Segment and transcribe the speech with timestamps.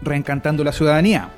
[0.00, 1.28] Reencantando la Ciudadanía.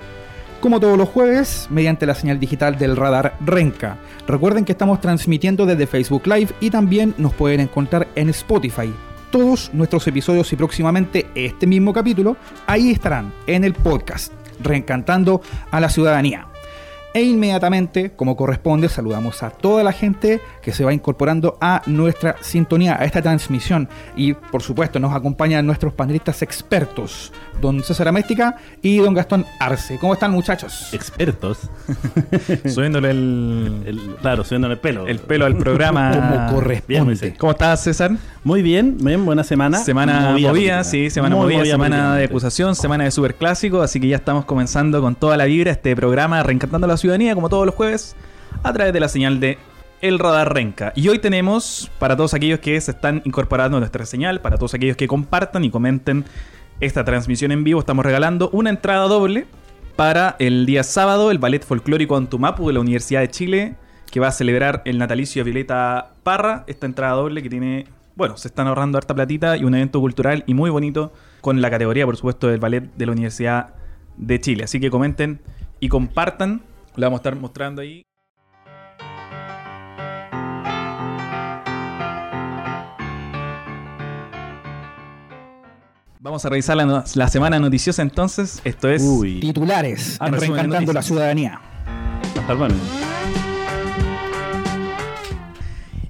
[0.61, 3.97] Como todos los jueves, mediante la señal digital del radar Renca.
[4.29, 8.93] Recuerden que estamos transmitiendo desde Facebook Live y también nos pueden encontrar en Spotify.
[9.31, 15.81] Todos nuestros episodios y próximamente este mismo capítulo ahí estarán en el podcast Reencantando a
[15.81, 16.47] la Ciudadanía.
[17.17, 22.37] E inmediatamente, como corresponde, saludamos a toda la gente que se va incorporando a nuestra
[22.43, 23.89] sintonía, a esta transmisión.
[24.17, 29.99] Y por supuesto, nos acompañan nuestros panelistas expertos, don César Améstica y don Gastón Arce.
[29.99, 30.93] ¿Cómo están, muchachos?
[30.93, 31.71] Expertos.
[32.67, 35.07] subiéndole el, Claro, subiéndole el pelo.
[35.07, 36.13] El pelo al programa.
[36.47, 37.35] Como corresponde.
[37.39, 38.13] ¿Cómo estás, César?
[38.45, 39.79] Muy bien, bien, buena semana.
[39.79, 44.45] Semana movida, sí, semana movida, semana de acusación, semana de superclásico, así que ya estamos
[44.45, 48.17] comenzando con toda la vibra este programa Reencantando la Ciudadanía, como todos los jueves,
[48.63, 49.59] a través de la señal de
[50.01, 50.93] El Radar Renca.
[50.95, 54.75] Y hoy tenemos, para todos aquellos que se están incorporando a nuestra señal, para todos
[54.75, 56.25] aquellos que compartan y comenten
[56.81, 59.47] esta transmisión en vivo, estamos regalando una entrada doble
[59.97, 63.77] para el día sábado, el Ballet Folclórico Antumapu de la Universidad de Chile,
[64.11, 67.87] que va a celebrar el natalicio de Violeta Parra, esta entrada doble que tiene
[68.17, 71.71] bueno, se están ahorrando harta platita y un evento cultural y muy bonito con la
[71.71, 73.75] categoría, por supuesto, del ballet de la Universidad
[74.17, 74.65] de Chile.
[74.65, 75.41] Así que comenten
[75.81, 76.63] y compartan.
[76.97, 78.03] Lo vamos a estar mostrando ahí.
[86.27, 88.61] Vamos a revisar la, la semana noticiosa entonces.
[88.65, 89.39] Esto es Uy.
[89.39, 91.01] titulares Ah, Reencantando la.
[91.01, 91.61] Ciudadanía.
[92.37, 92.75] Hasta el bueno.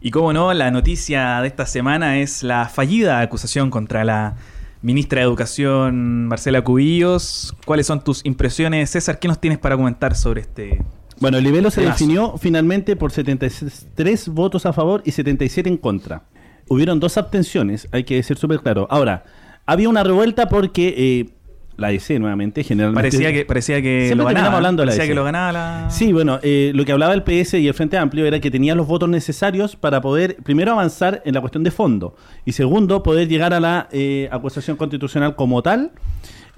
[0.00, 4.36] Y como no, la noticia de esta semana es la fallida acusación contra la
[4.80, 7.54] ministra de Educación, Marcela Cubillos.
[7.66, 9.18] ¿Cuáles son tus impresiones, César?
[9.18, 10.82] ¿Qué nos tienes para comentar sobre este?
[11.20, 16.22] Bueno, el libelo se definió finalmente por 73 votos a favor y 77 en contra.
[16.68, 18.86] Hubieron dos abstenciones, hay que ser súper claro.
[18.88, 19.22] Ahora,
[19.66, 21.30] había una revuelta porque eh,
[21.76, 23.08] la DC nuevamente, generalmente...
[23.10, 24.56] Parecía que, parecía que lo ganaba.
[24.56, 25.10] hablando de la parecía DC.
[25.10, 25.90] que lo ganaba la.
[25.90, 28.74] Sí, bueno, eh, lo que hablaba el PS y el Frente Amplio era que tenía
[28.74, 32.14] los votos necesarios para poder, primero, avanzar en la cuestión de fondo
[32.46, 35.90] y segundo, poder llegar a la eh, acusación constitucional como tal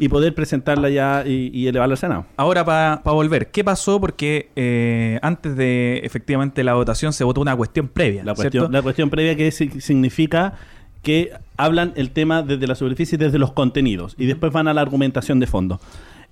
[0.00, 2.26] y poder presentarla ya y, y elevarla al Senado.
[2.36, 4.00] Ahora, para volver, ¿qué pasó?
[4.00, 8.22] Porque eh, antes de efectivamente la votación se votó una cuestión previa.
[8.22, 8.42] La ¿cierto?
[8.42, 10.54] cuestión, la cuestión previa que si- significa
[11.02, 14.74] que hablan el tema desde la superficie y desde los contenidos y después van a
[14.74, 15.80] la argumentación de fondo.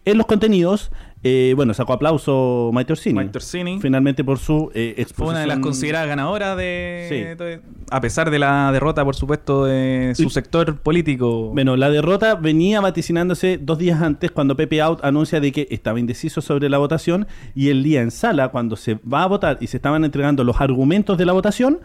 [0.05, 0.93] En los contenidos,
[1.25, 3.15] eh, bueno, sacó aplauso Maite Orsini.
[3.17, 3.81] Maite Orsini.
[3.81, 5.29] Finalmente por su eh, Fue exposición.
[5.31, 7.45] una de las consideradas ganadoras de, Sí.
[7.45, 7.61] de-
[7.91, 11.51] A pesar de la derrota, por supuesto, de su Y- sector político.
[11.53, 15.99] Bueno, la derrota venía vaticinándose dos días antes cuando Pepe Out anuncia de que estaba
[15.99, 17.27] indeciso sobre la votación
[17.57, 20.61] y el día en sala, cuando se va a votar y se estaban entregando los
[20.61, 21.81] argumentos de la votación,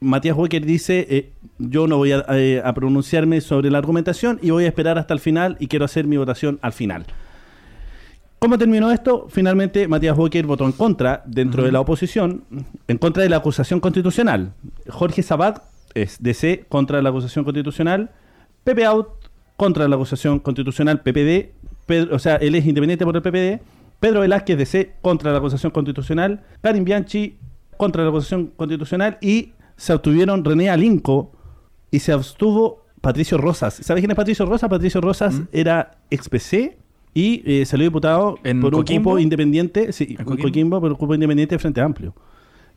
[0.00, 4.50] Matías Walker dice, eh, yo no voy a, eh, a pronunciarme sobre la argumentación y
[4.50, 7.06] voy a esperar hasta el final y quiero hacer mi votación al final.
[8.38, 9.26] ¿Cómo terminó esto?
[9.30, 12.44] Finalmente Matías Walker votó en contra dentro de la oposición,
[12.86, 14.52] en contra de la acusación constitucional.
[14.88, 15.62] Jorge Sabat
[15.94, 18.10] es DC contra la acusación constitucional,
[18.62, 19.08] Pepe Out
[19.56, 21.52] contra la acusación constitucional PPD,
[21.86, 23.62] Pedro- o sea, él es independiente por el PPD,
[24.00, 27.38] Pedro Velázquez DC contra la acusación constitucional, Karim Bianchi
[27.78, 31.32] contra la acusación constitucional y se obtuvieron René Alinco
[31.90, 33.74] y se abstuvo Patricio Rosas.
[33.74, 34.68] ¿Sabes quién es Patricio Rosas?
[34.68, 36.76] Patricio Rosas era ex PC
[37.14, 40.42] y eh, salió diputado ¿En por un cupo independiente, sí, ¿En en Coquimbo?
[40.42, 42.14] Coquimbo, por un cupo independiente de Frente Amplio.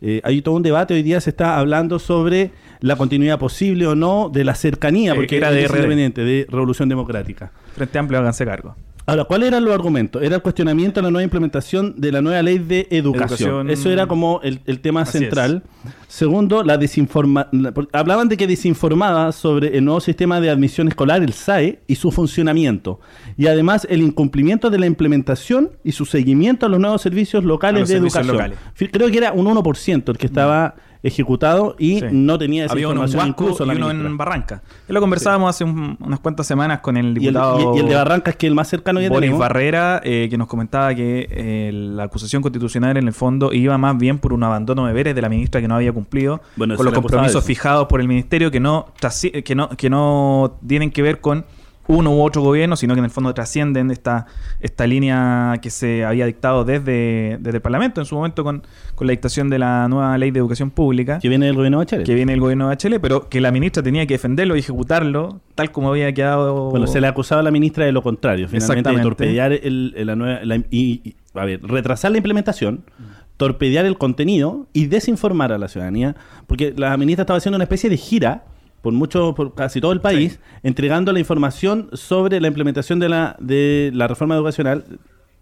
[0.01, 3.95] Eh, hay todo un debate hoy día se está hablando sobre la continuidad posible o
[3.95, 7.51] no de la cercanía, Eh, porque era de independiente de Revolución Democrática.
[7.75, 8.75] Frente Amplio, háganse cargo.
[9.09, 10.21] Ahora, ¿cuáles eran los argumentos?
[10.23, 13.49] Era el cuestionamiento de la nueva implementación de la nueva ley de educación.
[13.49, 13.69] Educación.
[13.69, 15.63] Eso era como el, el tema Así central.
[16.07, 20.88] Segundo, la desinforma la- por- hablaban de que desinformaba sobre el nuevo sistema de admisión
[20.88, 23.00] escolar, el SAE, y su funcionamiento.
[23.38, 27.77] Y además el incumplimiento de la implementación y su seguimiento a los nuevos servicios locales
[27.77, 28.51] A los de servicios educación.
[28.51, 28.89] locales.
[28.91, 32.06] Creo que era un 1% el que estaba ejecutado y Sí.
[32.12, 34.07] no tenía esa Había uno en Huasco incluso y uno ministra.
[34.10, 34.62] en Barranca.
[34.88, 37.80] Ya lo conversábamos hace un- unas cuantas semanas con el y, el, diputado y- y
[37.81, 39.40] el de Barrancas, que es el más cercano que Boris tenemos.
[39.40, 43.98] Barrera, eh, que nos comentaba que eh, la acusación constitucional en el fondo iba más
[43.98, 46.86] bien por un abandono de deberes de la ministra que no había cumplido Bueno, con
[46.86, 48.88] los compromisos fijados por el ministerio que no,
[49.46, 51.46] que no que no tienen que ver con
[51.91, 54.27] uno u otro gobierno, sino que en el fondo trascienden esta,
[54.59, 58.62] esta línea que se había dictado desde, desde el Parlamento en su momento con,
[58.94, 61.86] con la dictación de la nueva ley de educación pública Que viene del gobierno de
[61.86, 62.06] Bachelet.
[62.06, 65.41] que viene el gobierno de Bachelet, pero que la ministra tenía que defenderlo y ejecutarlo
[65.56, 66.69] tal como había quedado.
[66.69, 70.06] Bueno, se le acusaba a la ministra de lo contrario, finalmente de torpedear el, el-
[70.07, 70.63] la nueva, la- y,
[71.03, 72.83] y- a ver, retrasar la implementación,
[73.38, 76.15] torpedear el contenido y desinformar a la ciudadanía,
[76.45, 78.44] porque la ministra estaba haciendo una especie de gira
[78.81, 83.35] por mucho, por casi todo el país, entregando la información sobre la implementación de la,
[83.39, 84.99] de la reforma educacional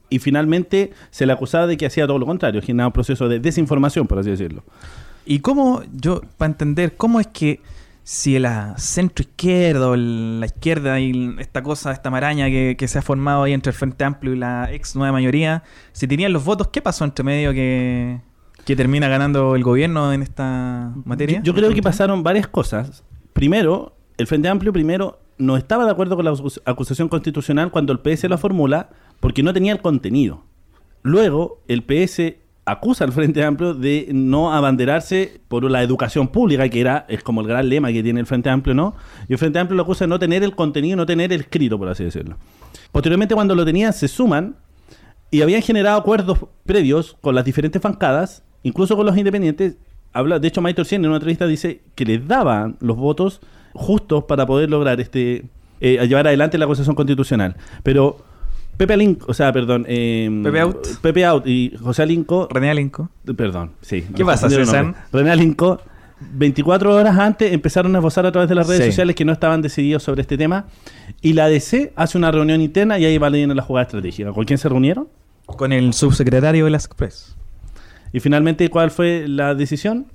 [0.09, 3.39] y finalmente se le acusaba de que hacía todo lo contrario, generaba un proceso de
[3.39, 4.63] desinformación, por así decirlo.
[5.25, 7.59] ¿Y cómo, yo, para entender, cómo es que
[8.03, 13.01] si la centro izquierda o la izquierda y esta cosa, esta maraña que, se ha
[13.01, 16.69] formado ahí entre el Frente Amplio y la ex nueva mayoría, si tenían los votos,
[16.69, 18.21] ¿qué pasó entre medio que,
[18.63, 21.41] que termina ganando el gobierno en esta materia?
[21.43, 23.03] Yo, creo que pasaron varias cosas.
[23.37, 26.33] Primero, el Frente Amplio primero no estaba de acuerdo con la
[26.65, 28.89] acusación constitucional cuando el PS la formula
[29.19, 30.41] porque no tenía el contenido.
[31.03, 36.81] Luego, el PS acusa al Frente Amplio de no abanderarse por la educación pública, que
[36.81, 38.95] era es como el gran lema que tiene el Frente Amplio, ¿no?
[39.29, 41.77] Y el Frente Amplio lo acusa de no tener el contenido, no tener el escrito,
[41.77, 42.37] por así decirlo.
[42.91, 44.55] Posteriormente, cuando lo tenían, se suman
[45.29, 49.77] y habían generado acuerdos previos con las diferentes bancadas, incluso con los independientes.
[50.17, 53.39] Habla, de hecho, Maite Orsien en una entrevista dice que les daban los votos
[53.73, 55.45] justos para poder lograr este
[55.79, 57.55] eh, llevar adelante la acusación constitucional.
[57.83, 58.17] Pero
[58.77, 59.85] Pepe Alinco, o sea, perdón.
[59.87, 60.87] Eh, Pepe Out.
[61.03, 62.47] Pepe Out y José Alinco.
[62.49, 63.11] René Alinco.
[63.35, 64.07] Perdón, sí.
[64.15, 64.95] ¿Qué pasa, César?
[65.13, 65.79] René Alinco.
[66.19, 69.61] 24 horas antes empezaron a esbozar a través de las redes sociales que no estaban
[69.61, 70.65] decididos sobre este tema.
[71.21, 74.33] Y la DC hace una reunión interna y ahí va leyendo la jugada estratégica.
[74.33, 75.07] ¿Con quién se reunieron?
[75.45, 77.36] Con el subsecretario de las Express.
[78.17, 80.07] Y finalmente, ¿cuál fue la decisión?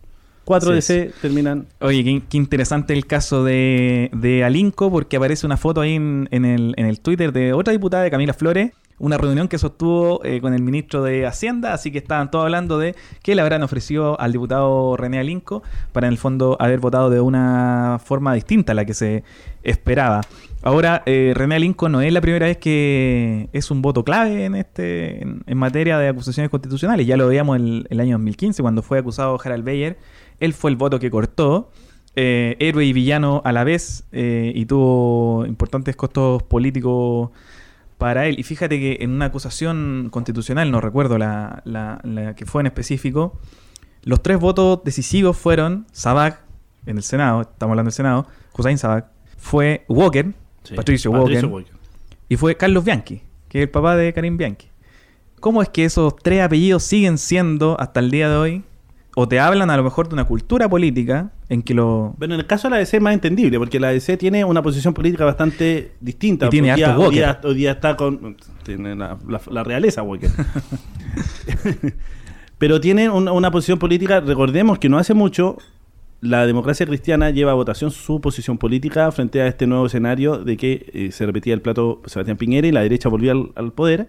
[0.45, 1.69] 4 DC terminan.
[1.81, 6.75] Oye, qué, interesante el caso de, de, Alinco, porque aparece una foto ahí en, el,
[6.77, 10.53] en el Twitter de otra diputada de Camila Flores, una reunión que sostuvo eh, con
[10.53, 14.33] el ministro de Hacienda, así que estaban todos hablando de qué le habrán ofrecido al
[14.33, 15.63] diputado René Alinco
[15.93, 19.23] para en el fondo haber votado de una forma distinta a la que se
[19.63, 20.23] esperaba.
[20.65, 24.55] Ahora, eh, René Alinco no es la primera vez que es un voto clave en
[24.55, 27.07] este en, materia de acusaciones constitucionales.
[27.07, 29.99] Ya lo veíamos en el año 2015 cuando fue acusado Harald Beyer
[30.43, 31.71] él fue el voto que cortó.
[32.15, 37.31] Eh, héroe y villano a la vez eh, y tuvo importantes costos políticos
[37.97, 38.39] para él.
[38.39, 41.63] Y fíjate que en una acusación constitucional, no recuerdo la,
[42.37, 43.39] que fue en específico,
[44.03, 46.43] los tres votos decisivos fueron Sabac
[46.85, 48.27] en el Senado, estamos hablando del Senado,
[48.59, 49.07] Hussein Sabac,
[49.39, 50.35] fue Walker,
[50.75, 51.49] Patricio, Walker,
[52.29, 54.69] y fue Carlos Bianchi, que es el papá de Karim Bianchi.
[55.41, 58.63] ¿Cómo es que esos tres apellidos siguen siendo hasta el día de hoy
[59.15, 62.15] o te hablan a lo mejor de una cultura política en que lo...
[62.17, 64.63] Bueno, en el caso de la ADC es más entendible, porque la ADC tiene una
[64.63, 66.47] posición política bastante distinta.
[66.47, 68.37] Y tiene hoy, hoy, día, hoy, día, está con...
[68.63, 69.19] Tiene la,
[69.65, 70.31] realeza, Walker.
[72.59, 75.59] Pero tiene una posición política, recordemos que no hace mucho
[76.23, 80.57] la democracia cristiana lleva a votación su posición política frente a este nuevo escenario de
[80.57, 84.09] que eh, se repetía el plato Sebastián Piñera y la derecha volvía al, poder,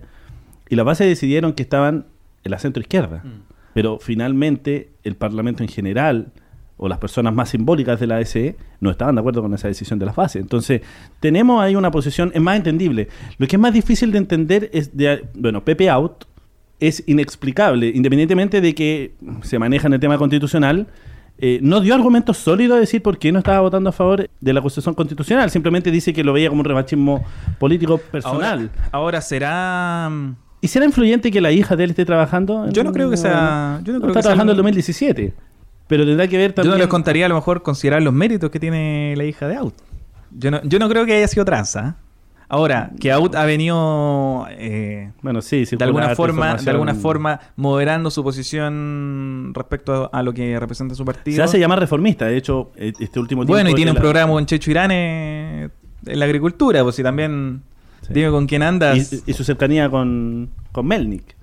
[0.70, 2.06] y las bases decidieron que estaban
[2.46, 3.22] en la centro izquierda.
[3.26, 6.32] Mm pero finalmente el Parlamento en general
[6.78, 10.00] o las personas más simbólicas de la ASE no estaban de acuerdo con esa decisión
[10.00, 10.42] de las bases.
[10.42, 10.82] Entonces,
[11.20, 13.10] tenemos ahí una posición, es más entendible.
[13.38, 16.26] Lo que es más difícil de entender es, de, bueno, Pepe Out
[16.80, 19.14] es inexplicable, independientemente de que
[19.44, 20.88] se maneja en el tema constitucional,
[21.38, 24.54] eh, no dio argumentos sólidos a decir por qué no estaba votando a favor de
[24.54, 27.26] la Constitución Constitucional, simplemente dice que lo veía como un revanchismo
[27.60, 28.70] político personal.
[28.92, 30.10] ahora será
[30.64, 32.70] ¿Y será influyente que la hija de él esté trabajando?
[32.70, 33.82] Yo no creo que sea.
[33.84, 35.34] Yo no creo está trabajando en el 2017.
[35.88, 36.72] Pero tendrá que ver también.
[36.72, 39.58] Yo no les contaría a lo mejor considerar los méritos que tiene la hija de
[39.58, 39.74] Out.
[40.32, 41.98] Yo no, yo no creo que haya sido tranza.
[42.54, 48.12] Ahora, que Out ha venido eh, bueno, sí, de alguna forma, de alguna forma moderando
[48.12, 51.38] su posición respecto a, lo que representa su partido.
[51.38, 53.54] Se hace llamar reformista, de hecho, e, este último tiempo.
[53.54, 55.72] Bueno, y tiene un programa en Checho Irán en
[56.04, 57.64] la agricultura, pues si también
[58.10, 59.24] Dime con quién andas.
[59.26, 61.36] Y, su cercanía con, con Melnik.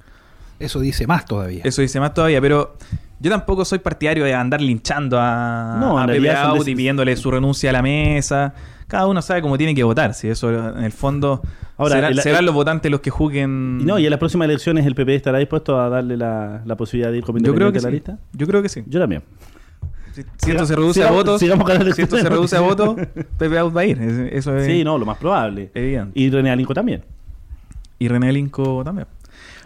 [0.59, 1.63] Eso dice más todavía.
[1.65, 2.77] Eso dice más todavía, pero
[3.19, 6.31] yo tampoco soy partidario de andar linchando a, no, a Pepe
[6.67, 8.55] y pidiéndole su renuncia a la mesa.
[8.91, 10.15] Cada uno sabe cómo tiene que votar.
[10.15, 11.41] Si eso en el fondo
[11.77, 13.79] Ahora, serán los votantes los que juzguen.
[13.81, 16.77] Y no, y en las próximas elecciones el PP estará dispuesto a darle la, la
[16.77, 18.19] posibilidad de ir como yo creo que a la lista.
[18.33, 18.83] Yo creo que sí.
[18.89, 19.23] Yo también.
[20.13, 21.47] Si, esto se reduce a votos, si
[22.03, 22.97] esto se reduce a votos,
[23.39, 24.03] Pepe Out va a ir.
[24.33, 25.71] Eso es sí, no, lo más probable.
[26.15, 27.05] Y René Alinco también.
[27.99, 29.07] Y René Alinco también.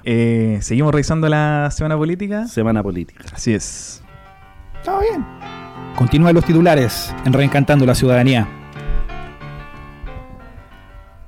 [0.04, 2.46] Eh, Seguimos revisando la semana política.
[2.46, 3.24] Semana política.
[3.32, 4.02] Así es.
[4.76, 5.24] Está bien.
[5.96, 8.46] Continúan los titulares en Reencantando la Ciudadanía.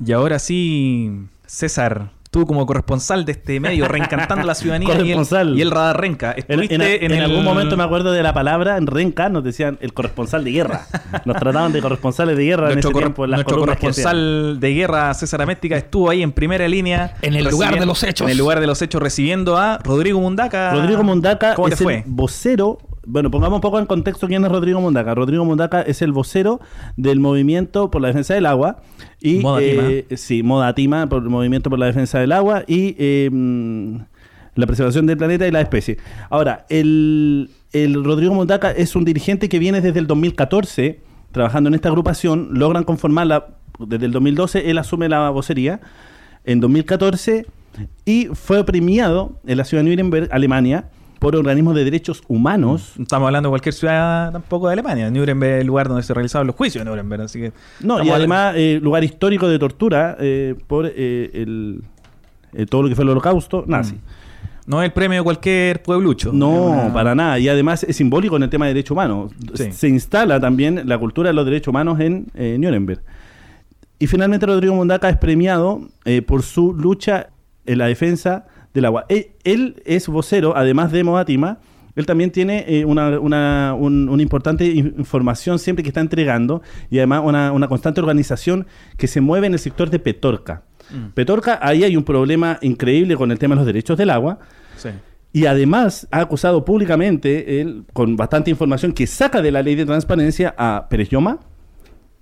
[0.04, 5.56] Y ahora sí, César, tú como corresponsal de este medio, reencantando la ciudadanía y el,
[5.56, 6.34] y el, radar Renca.
[6.36, 10.52] en, algún momento me acuerdo de la palabra, en Renca nos decían el corresponsal de
[10.52, 10.86] guerra.
[11.24, 15.40] Nos trataban de corresponsales de guerra nuestro en ese tiempo, Nuestro corresponsal de guerra, César
[15.40, 17.14] Améstica, estuvo ahí en primera línea.
[17.22, 18.26] En el lugar de los hechos.
[18.26, 20.72] En el lugar de los hechos, recibiendo a Rodrigo Mundaca.
[20.72, 21.96] Rodrigo Mundaca ¿Cómo es fue?
[21.96, 25.14] el vocero bueno, pongamos un poco en contexto quién es Rodrigo Mundaca.
[25.14, 26.60] Rodrigo Mundaca es el vocero
[26.96, 28.82] del movimiento por la defensa del agua.
[29.20, 32.96] Y, Moda eh, sí, Moda Tima, por el movimiento por la defensa del agua y
[32.98, 33.96] eh, mm,
[34.56, 35.98] la preservación del planeta y la especie.
[36.28, 41.00] Ahora, el, el Rodrigo Mundaca es un dirigente que viene desde el 2014
[41.36, 45.80] trabajando en esta agrupación, logran conformarla desde el 2012, él asume la vocería
[46.44, 47.44] en 2014
[48.06, 52.92] y fue premiado en la ciudad de Nuremberg, Alemania, por organismos de derechos humanos.
[52.96, 55.10] No estamos hablando de cualquier ciudad tampoco de Alemania.
[55.10, 57.52] Nuremberg es el lugar donde se realizaban los juicios de Nuremberg, así que...
[57.80, 61.82] No, y además eh, lugar histórico de tortura eh, por eh, el,
[62.68, 63.96] todo lo que fue el holocausto nazi.
[64.66, 66.32] No es el premio de cualquier pueblucho.
[66.32, 67.38] No, una- para nada.
[67.38, 69.32] Y además es simbólico en el tema de derechos humanos.
[69.54, 69.70] Sí.
[69.72, 72.26] Se instala también la cultura de los derechos humanos en
[72.60, 73.00] Nuremberg.
[73.98, 77.28] Y finalmente Rodrigo Mundaca es premiado eh, por su lucha
[77.64, 78.46] en la defensa
[78.76, 79.06] del agua.
[79.08, 81.58] Él, él es vocero, además de Moatima,
[81.96, 86.62] él también tiene eh, una, una- un- una importante in- información siempre que está entregando
[86.90, 88.66] y además una, una constante organización
[88.98, 90.62] que se mueve en el sector de Petorca.
[90.90, 91.12] Mm.
[91.14, 94.38] Petorca, ahí hay un problema increíble con el tema de los derechos del agua.
[94.76, 94.90] Sí.
[95.32, 99.84] Y además ha acusado públicamente, él, con bastante información que saca de la ley de
[99.86, 101.40] transparencia, a Pérez Lloma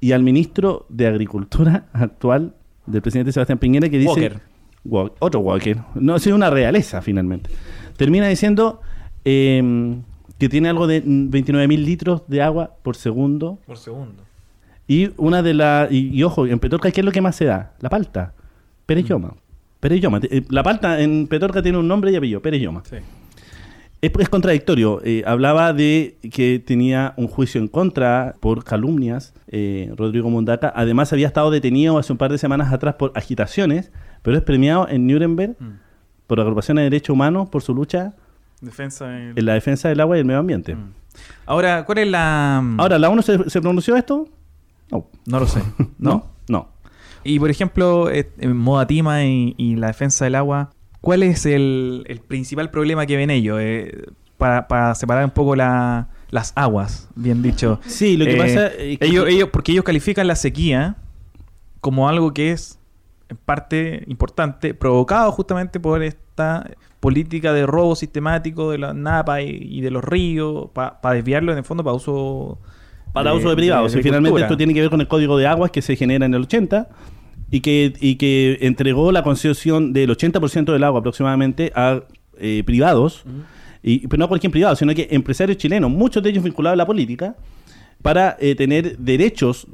[0.00, 2.54] y al ministro de Agricultura actual
[2.87, 4.08] del presidente Sebastián Piñera, que dice...
[4.11, 4.53] Walker.
[4.88, 5.79] Otro Walker.
[5.95, 7.50] No, es una realeza, finalmente.
[7.97, 8.81] Termina diciendo
[9.25, 9.97] eh,
[10.38, 13.59] que tiene algo de 29 mil litros de agua por segundo.
[13.67, 14.23] Por segundo.
[14.87, 15.91] Y una de las...
[15.91, 17.73] Y, y ojo, en Petorca, ¿qué es lo que más se da?
[17.81, 18.35] La palta.
[18.87, 19.35] Pérez Lloma.
[19.81, 20.21] Pérez Lloma.
[20.23, 22.83] Eh, La palta en Petorca tiene un nombre y apellido, Pérez Lloma.
[22.88, 22.97] Sí.
[24.03, 25.00] Es, es contradictorio.
[25.05, 30.71] Eh, hablaba de que tenía un juicio en contra por calumnias, eh, Rodrigo Mundaca.
[30.76, 33.91] Además, había estado detenido hace un par de semanas atrás por agitaciones,
[34.25, 35.71] pero es premiado en Nuremberg Mm.
[36.26, 38.14] por agrupaciones de derechos humanos por su lucha
[38.61, 40.75] Defensa del- en la defensa del agua y el medio ambiente.
[40.75, 40.93] Mm.
[41.47, 42.57] Ahora, ¿cuál es la...?
[42.78, 44.26] Ahora, ¿la ONU se, se pronunció esto?
[44.90, 45.07] No.
[45.26, 45.61] No lo sé.
[45.99, 46.26] ¿No?
[46.49, 46.69] No.
[47.23, 51.47] Y por ejemplo, eh, en Moda Tima y, y la defensa del agua, ¿cuál es
[51.47, 53.59] el, el principal problema que ven ellos?
[53.61, 54.07] Eh,
[54.38, 57.81] para, para separar un poco la- las aguas, bien dicho.
[57.87, 60.97] Sí, lo que Eh, pasa es que- ellos, ellos, porque ellos califican la sequía
[61.81, 62.78] como algo que es
[63.28, 69.50] en parte importante, provocado justamente por esta política de robo sistemático de la napa y,
[69.50, 72.59] y de los ríos, para desviarlo en el fondo para uso
[73.12, 73.93] para de- uso de privados.
[73.95, 76.35] y finalmente esto tiene que ver con el código de aguas que se genera en
[76.35, 76.88] el 80
[77.50, 82.00] y que, y que entregó la concesión del 80% del agua aproximadamente a
[82.38, 83.25] eh, privados,
[83.83, 86.76] y, pero no a cualquier privado, sino que empresarios chilenos, muchos de ellos vinculados a
[86.76, 87.37] la política,
[88.02, 89.66] para eh, tener derechos,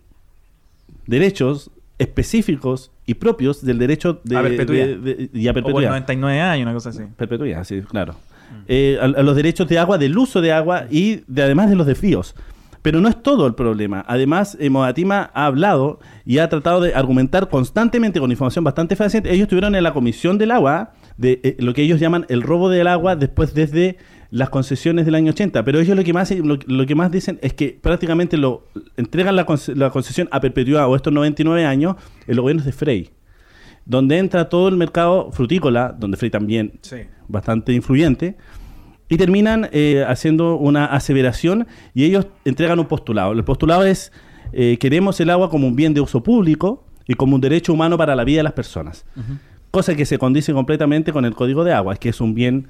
[1.06, 4.86] derechos específicos y propios del derecho de, A perpetuidad.
[4.86, 5.90] de- de- y a O por perpetuidad.
[5.90, 7.02] 99 años, una cosa así.
[7.16, 8.14] Perpetuidad, sí, claro.
[8.68, 11.76] Eh, a, a los derechos de agua, del uso de agua y de, además de
[11.76, 12.34] los desvíos.
[12.82, 14.04] Pero no es todo el problema.
[14.08, 19.30] Además, eh, Modatima ha hablado y ha tratado de argumentar constantemente con información bastante fehaciente.
[19.30, 22.70] Ellos estuvieron en la Comisión del Agua, de eh, lo que ellos llaman el robo
[22.70, 23.98] del agua después desde
[24.30, 25.64] las concesiones del año 80.
[25.64, 28.64] Pero ellos lo que más, lo, lo que más dicen es que prácticamente lo
[28.96, 31.96] entregan la, la concesión a perpetuidad o estos 99 años
[32.26, 33.10] en los gobiernos de Frey
[33.86, 36.96] donde entra todo el mercado frutícola, donde Frey también Sí.
[37.26, 38.36] bastante influyente,
[39.08, 43.32] y terminan eh, haciendo una aseveración y ellos entregan un postulado.
[43.32, 44.12] El postulado es,
[44.52, 47.98] eh, queremos el agua como un bien de uso público y como un derecho humano
[47.98, 49.04] para la vida de las personas.
[49.72, 52.68] Cosa que se condice completamente con el Código de Aguas, que es un bien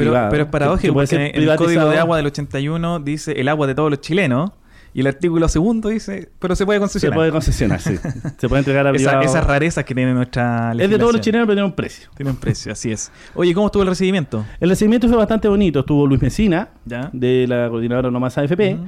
[0.00, 3.66] Pero, pero es paradójico porque en el Código de Agua del 81 dice el agua
[3.66, 4.50] de todos los chilenos
[4.94, 7.16] y el artículo segundo dice, pero se puede Se concesionar.
[7.18, 7.96] puede concesionar, sí.
[8.38, 11.20] Se puede entregar a Esa- esas rarezas que tiene nuestra Es de todos los legislación.
[11.22, 12.08] chilenos, pero tiene un precio.
[12.16, 13.12] Tiene un precio, así es.
[13.34, 14.46] Oye, ¿cómo estuvo el recibimiento?
[14.58, 15.80] El recibimiento fue bastante bonito.
[15.80, 17.10] Estuvo Luis Mesina, ¿Ya?
[17.12, 18.78] de la coordinadora Nomás AFP.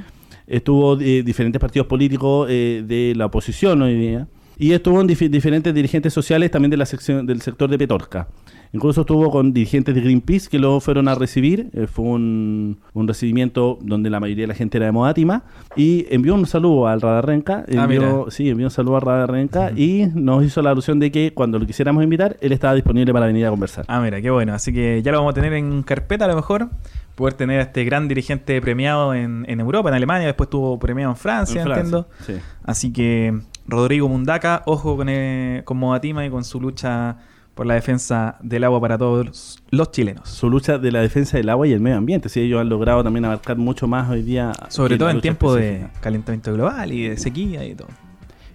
[0.46, 4.26] Estuvo eh, diferentes partidos políticos eh, de la oposición hoy día.
[4.56, 8.28] Y estuvo en dif- diferentes dirigentes sociales también de la sección del sector de Petorca.
[8.72, 11.70] Incluso estuvo con dirigentes de Greenpeace que lo fueron a recibir.
[11.72, 15.42] Eh, fue un, un recibimiento donde la mayoría de la gente era de Modátima.
[15.76, 17.64] Y envió un saludo al Radar Renca.
[17.68, 21.10] Ah, Envió, sí, envió un saludo al Radar Renca y nos hizo la alusión de
[21.10, 23.84] que cuando lo quisiéramos invitar, él estaba disponible para venir a conversar.
[23.88, 24.52] Ah, mira, qué bueno.
[24.54, 26.68] Así que ya lo vamos a tener en carpeta a lo mejor.
[27.14, 31.10] Poder tener a este gran dirigente premiado en, en Europa, en Alemania, después estuvo premiado
[31.10, 32.08] en Francia, En Francia, entiendo.
[32.20, 32.34] sí.
[32.62, 37.16] Así que Rodrigo Mundaca, ojo con, eh, con Modatima y con su lucha
[37.58, 40.28] por la defensa del agua para todos los chilenos.
[40.28, 42.28] su lucha de la defensa del agua y el medio ambiente.
[42.28, 44.52] Sí, ellos han logrado también abarcar mucho más hoy día.
[44.68, 47.88] Sobre todo en lucha tiempo de calentamiento global y de sequía y todo.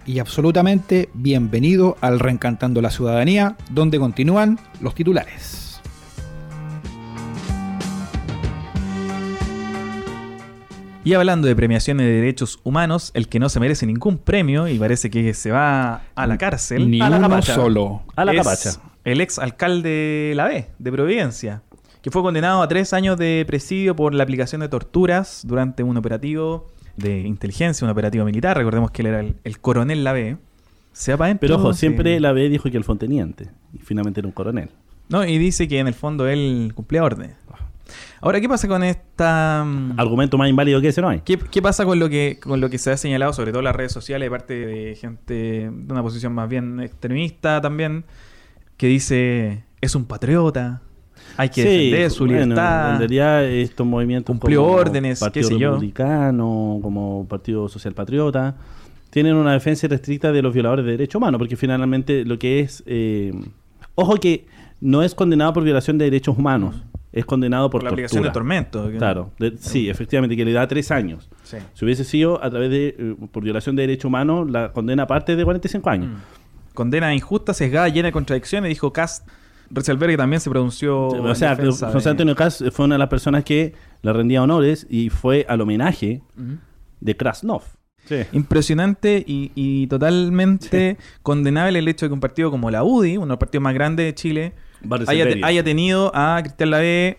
[0.06, 5.82] Y absolutamente bienvenido al Reencantando la Ciudadanía, donde continúan los titulares.
[11.04, 14.78] Y hablando de premiaciones de derechos humanos, el que no se merece ningún premio y
[14.78, 16.90] parece que se va a la cárcel.
[16.90, 18.02] Ni a la uno capacha, solo.
[18.16, 18.93] A la es capacha.
[19.04, 21.62] El ex alcalde La B, de Providencia,
[22.02, 25.96] que fue condenado a tres años de presidio por la aplicación de torturas durante un
[25.96, 28.56] operativo de inteligencia, un operativo militar.
[28.56, 30.36] Recordemos que él era el, el coronel La B.
[30.92, 33.50] Se va para Pero ojo, siempre la B dijo que él fue un teniente.
[33.72, 34.70] Y finalmente era un coronel.
[35.08, 37.36] No, y dice que en el fondo él cumplía órdenes.
[38.20, 39.64] Ahora, ¿qué pasa con esta...
[39.66, 41.20] mm, Argumento más inválido que ese no hay.
[41.20, 43.64] ¿Qué, qué pasa con lo que con lo que se ha señalado, sobre todo en
[43.66, 45.34] las redes sociales, de parte de gente
[45.70, 48.04] de una posición más bien extremista también,
[48.84, 50.82] que dice es un patriota,
[51.38, 52.92] hay que defender su bueno, libertad?
[52.92, 55.70] En realidad, estos movimientos Cumplió como órdenes, qué Partido sé yo.
[55.70, 58.56] Republicano, como Partido Social Patriota,
[59.08, 62.82] tienen una defensa restricta de los violadores de derechos humanos, porque finalmente lo que es.
[62.84, 63.32] eh,
[63.94, 64.44] ojo que
[64.82, 68.28] no es condenado por violación de derechos humanos, es condenado por, por la aplicación de
[68.28, 68.32] tortura.
[68.60, 68.90] tormento.
[68.98, 71.30] Claro, de- sí, efectivamente, que le da tres años.
[71.42, 71.56] Sí.
[71.72, 75.36] Si hubiese sido a través de eh, por violación de derechos humanos, la condena parte
[75.36, 76.10] de 45 años.
[76.10, 76.43] Mm.
[76.74, 79.26] Condena injusta, sesgada, llena de contradicciones, dijo Cast.
[79.70, 81.08] Reselberg también se pronunció.
[81.10, 84.42] Sí, o sea, José de- Antonio Kass fue una de las personas que le rendía
[84.42, 86.20] honores y fue al homenaje
[87.00, 87.62] de Krasnov.
[88.04, 88.16] Sí.
[88.32, 93.26] Impresionante y, y totalmente condenable el hecho de que un partido como la UDI, uno
[93.26, 94.52] de los partidos más grandes de Chile,
[95.08, 97.18] haya, te- haya tenido a Cristian Lavé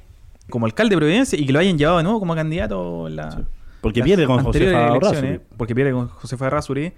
[0.51, 3.43] como alcalde de Providencia y que lo hayan llevado de nuevo como candidato la.
[3.81, 5.25] Porque las pierde con Josefa Urrazu.
[5.57, 6.93] Porque pierde con Josefa Razuri.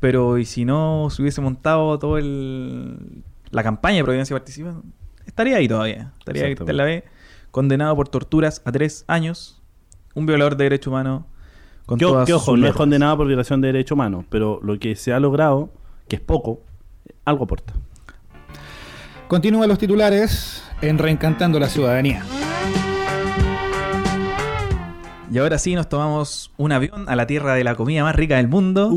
[0.00, 4.80] Pero y si no se hubiese montado todo el la campaña de Providencia Participa,
[5.24, 6.12] estaría ahí todavía.
[6.18, 6.56] Estaría Exactamente.
[6.56, 7.04] Cristian Lavé
[7.50, 9.62] condenado por torturas a tres años,
[10.14, 11.22] un violador de derechos humanos.
[11.86, 14.60] Con Que, todas que, sus ojo, no es condenado por violación de derechos humanos, pero
[14.62, 15.70] lo que se ha logrado,
[16.08, 16.60] que es poco,
[17.24, 17.72] algo aporta.
[19.28, 22.22] Continúan los titulares en Reencantando la Ciudadanía.
[25.32, 28.36] Y ahora sí nos tomamos un avión a la tierra de la comida más rica
[28.36, 28.92] del mundo,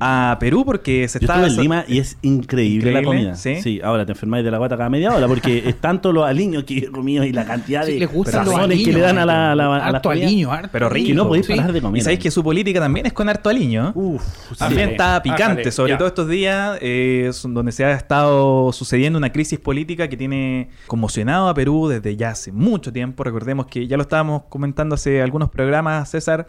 [0.00, 1.22] a Perú, porque se Uh.
[1.24, 1.34] Está...
[1.46, 3.34] estuve en Lima y es increíble, la comida.
[3.34, 3.80] ¿sí?
[3.82, 6.78] ahora te enfermáis de la guata cada media hora porque es tanto los aliños que
[6.78, 9.24] he comido y la cantidad de Sí, les gustan los razones que le dan a
[9.26, 11.08] la, a la, a harto aliño, harto Pero rico.
[11.08, 11.54] Que no podéis Sí.
[11.54, 12.00] parar de comer.
[12.00, 13.92] Y sabéis que su política también es con harto aliño.
[13.94, 14.22] Uf,
[14.58, 14.92] También sí.
[14.92, 15.98] está picante, Ájale, sobre ya.
[15.98, 21.48] todo estos días, eh, donde se ha estado sucediendo una crisis política que tiene conmocionado
[21.48, 23.24] a Perú desde ya hace mucho tiempo.
[23.24, 25.63] Recordemos que ya lo estábamos comentando hace algunos programas,
[26.06, 26.46] César.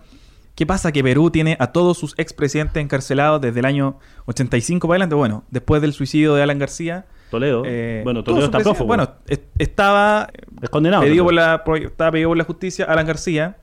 [0.55, 0.91] ¿Qué pasa?
[0.93, 5.15] Que Perú tiene a todos sus expresidentes encarcelados desde el año 85 para adelante.
[5.15, 7.05] Bueno, después del suicidio de Alan García.
[7.29, 7.63] Toledo.
[7.65, 8.87] eh, bueno, Toledo está prófugo.
[8.87, 10.29] Bueno, es- estaba
[10.61, 11.03] es condenado.
[11.03, 13.57] pedido por la, estaba pedido por la justicia Alan García,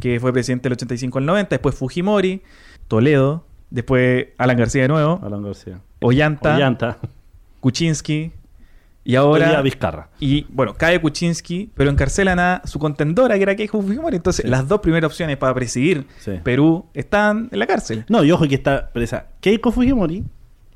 [0.00, 2.42] que fue presidente del 85 al 90, después Fujimori,
[2.88, 5.78] Toledo, después Alan García de nuevo, Alan García.
[6.00, 6.98] Ollanta, Ollanta.
[7.60, 8.32] Kuczynski
[9.04, 10.08] y ahora Vizcarra.
[10.20, 14.50] y bueno, cae Kuczynski, pero encarcelan a su contendora que era Keiko Fujimori, entonces Sí.
[14.50, 16.32] las dos primeras opciones para presidir Sí.
[16.44, 18.04] Perú están en la cárcel.
[18.08, 20.22] No, y ojo que está presa Keiko Fujimori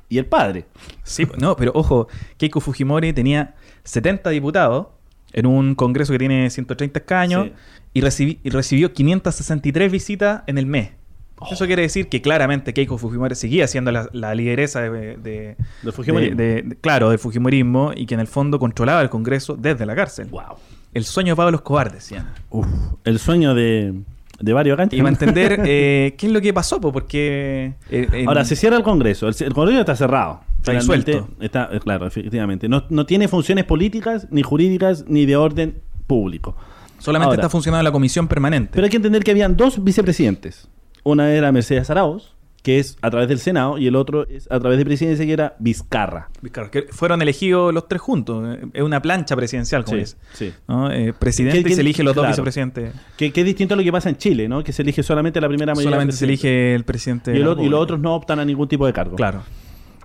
[0.09, 0.65] y el padre.
[1.03, 4.87] Sí, no, pero ojo, Keiko Fujimori tenía 70 diputados
[5.33, 7.53] en un congreso que tiene 130 escaños Sí.
[7.93, 10.91] y, recibi- y recibió 563 visitas en el mes.
[11.39, 11.47] Oh.
[11.51, 16.35] Eso quiere decir que claramente Keiko Fujimori seguía siendo la, la lideresa de, de- Fujimorismo.
[16.35, 20.27] de- claro, del Fujimorismo y que en el fondo controlaba el Congreso desde la cárcel.
[20.31, 20.57] Wow.
[20.93, 22.27] El sueño de Pablo Escobar, decían.
[22.49, 22.65] Uf,
[23.03, 23.93] el sueño de,
[24.39, 24.89] de varios acá.
[24.95, 27.73] Y va a entender eh, qué es lo que pasó, po, porque...
[27.91, 29.27] eh, en- Ahora, se cierra el Congreso.
[29.27, 30.41] El, el Congreso está cerrado.
[30.57, 31.29] Está disuelto.
[31.39, 32.67] Está, eh, claro, efectivamente.
[32.67, 35.75] No, no tiene funciones políticas, ni jurídicas, ni de orden
[36.07, 36.55] público.
[36.97, 38.71] solamente Ahora, está funcionando la comisión permanente.
[38.73, 40.67] Pero hay que entender que habían dos vicepresidentes.
[41.07, 44.59] Una era Mercedes Arauz, que es a través del Senado, y el otro es a
[44.59, 46.29] través de presidencia, que era Vizcarra.
[46.51, 48.57] Claro, que fueron elegidos los tres juntos.
[48.73, 50.17] Es una plancha presidencial, como Sí, dice.
[50.33, 50.53] sí.
[50.67, 50.91] ¿no?
[50.91, 52.93] Eh, presidente ¿Qué- y se elige los dos vicepresidentes.
[53.15, 54.63] Que, que es distinto a lo que pasa en Chile, ¿no?
[54.65, 55.91] Que se elige solamente la primera mayoría.
[55.91, 57.31] Solamente se elige el presidente.
[57.33, 59.15] Y, el los otros no optan a ningún tipo de cargo.
[59.15, 59.43] Claro.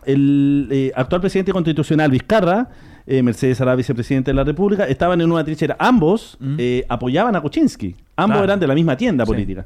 [0.04, 2.68] El eh, actual presidente constitucional Vizcarra,
[3.06, 5.76] eh, Mercedes Ará, vicepresidente de la República, estaban en una trinchera.
[5.78, 6.54] Ambos Mm.
[6.58, 7.96] eh, apoyaban a Kuczynski.
[8.16, 8.44] Ambos Claro.
[8.44, 9.32] eran de la misma tienda Sí.
[9.32, 9.64] política.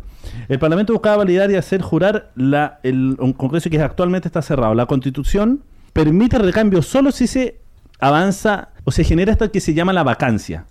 [0.49, 4.75] El Parlamento buscaba validar y hacer jurar la, el, un Congreso que actualmente está cerrado.
[4.75, 5.61] La Constitución
[5.93, 7.57] permite recambio solo si se
[7.99, 10.65] avanza o se genera esto que se llama la vacancia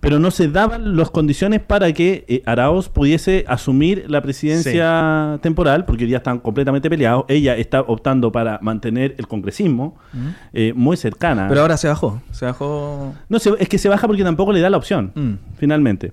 [0.00, 2.42] Pero no se daban las condiciones para que eh,
[2.92, 7.24] pudiese asumir la presidencia temporal, porque ya están completamente peleados.
[7.28, 9.96] Ella está optando para mantener el congresismo
[10.52, 11.46] eh, muy cercana.
[11.48, 12.22] Pero ahora se bajó.
[12.30, 13.14] Se bajó.
[13.28, 15.32] no, se- es que se baja porque tampoco le da la opción, Mm.
[15.56, 16.10] finalmente.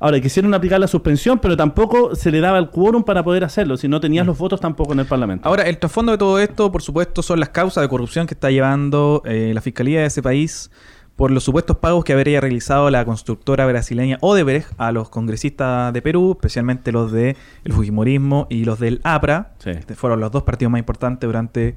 [0.00, 3.76] Ahora, quisieron aplicar la suspensión, pero tampoco se le daba el quórum para poder hacerlo.
[3.76, 5.48] Si no tenías los votos tampoco en el Parlamento.
[5.48, 8.48] Ahora, el trasfondo de todo esto, por supuesto, son las causas de corrupción que está
[8.50, 10.70] llevando eh, la fiscalía de ese país
[11.18, 16.00] por los supuestos pagos que habría realizado la constructora brasileña Odebrecht a los congresistas de
[16.00, 17.34] Perú, especialmente los del
[17.68, 19.54] Fujimorismo y los del APRA.
[19.64, 21.74] Este fueron los dos partidos más importantes durante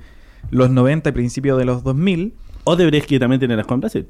[0.51, 2.35] los 90 y principios de los 2000.
[2.65, 4.05] Odebrecht que también tiene la escoba en Brasil.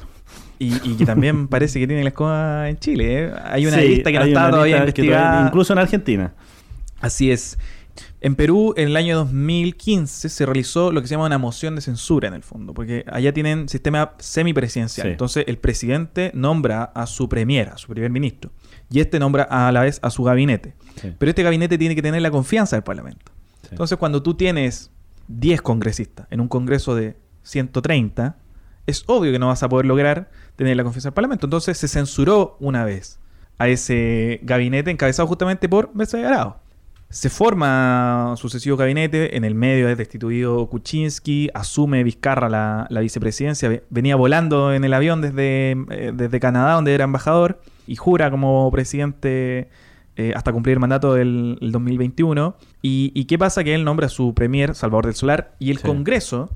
[0.60, 3.24] Y, que también parece que tiene la escoba en Chile.
[3.24, 3.32] ¿eh?
[3.46, 5.48] Hay una lista que no está todavía investigada.
[5.48, 6.34] incluso en Argentina.
[7.00, 7.58] Así es.
[8.24, 11.82] En Perú, en el año 2015, se realizó lo que se llama una moción de
[11.82, 15.08] censura en el fondo, porque allá tienen sistema semipresidencial.
[15.08, 18.52] Entonces, el presidente nombra a su premier, a su primer ministro,
[18.92, 20.76] y este nombra a la vez a su gabinete.
[21.18, 23.32] Pero este gabinete tiene que tener la confianza del Parlamento.
[23.72, 24.92] Entonces, cuando tú tienes
[25.28, 28.38] 10 congresistas en un congreso de 130,
[28.86, 31.48] es obvio que no vas a poder lograr tener la confianza del Parlamento.
[31.48, 33.20] Entonces, se censuró una vez
[33.58, 36.60] a ese gabinete encabezado justamente por Mercedes Arao.
[37.12, 44.16] Se forma sucesivo gabinete, en el medio es destituido Kuczynski, asume Vizcarra la, vicepresidencia, venía
[44.16, 49.70] volando en el avión desde, eh, desde Canadá, donde era embajador, y jura como presidente
[50.16, 52.56] eh, hasta cumplir el mandato del 2021.
[52.82, 53.66] Y, qué pasa?
[53.66, 56.50] Que él nombra a su premier, Salvador del Solar, y el Congreso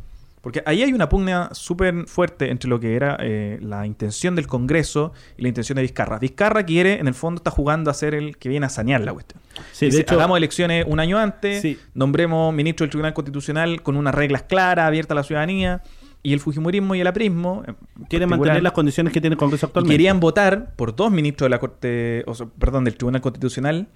[0.46, 4.46] porque ahí hay una pugna súper fuerte entre lo que era eh, la intención del
[4.46, 6.20] Congreso y la intención de Vizcarra.
[6.20, 9.12] Vizcarra quiere, en el fondo, está jugando a ser el que viene a sanear la
[9.12, 9.42] cuestión.
[9.72, 14.14] Sí, de hecho, hagamos elecciones un año antes, nombremos ministro del Tribunal Constitucional con unas
[14.14, 15.82] reglas claras, abiertas a la ciudadanía.
[16.22, 17.64] Y el Fujimorismo y el aprismo
[18.08, 19.96] quieren mantener las condiciones que tiene el Congreso actualmente.
[19.96, 23.88] querían votar por dos ministros de la Corte, o perdón, del Tribunal Constitucional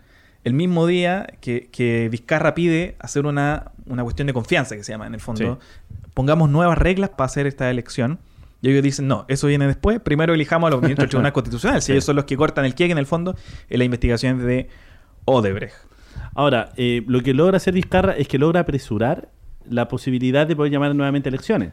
[0.43, 5.07] el mismo día que, Vizcarra pide hacer una, una, cuestión de confianza, que se llama
[5.07, 5.59] en el fondo,
[6.13, 8.19] pongamos nuevas reglas para hacer esta elección.
[8.61, 9.99] Y ellos dicen, no, eso viene después.
[10.01, 11.81] Primero elijamos a los ministros del Tribunal Constitucional.
[11.81, 13.35] Si ellos son los que cortan el quieque en el fondo
[13.69, 14.67] en la investigación de
[15.25, 15.75] Odebrecht.
[16.35, 19.29] Ahora, eh, lo que logra hacer Vizcarra es que logra apresurar
[19.69, 21.71] la posibilidad de poder llamar nuevamente elecciones.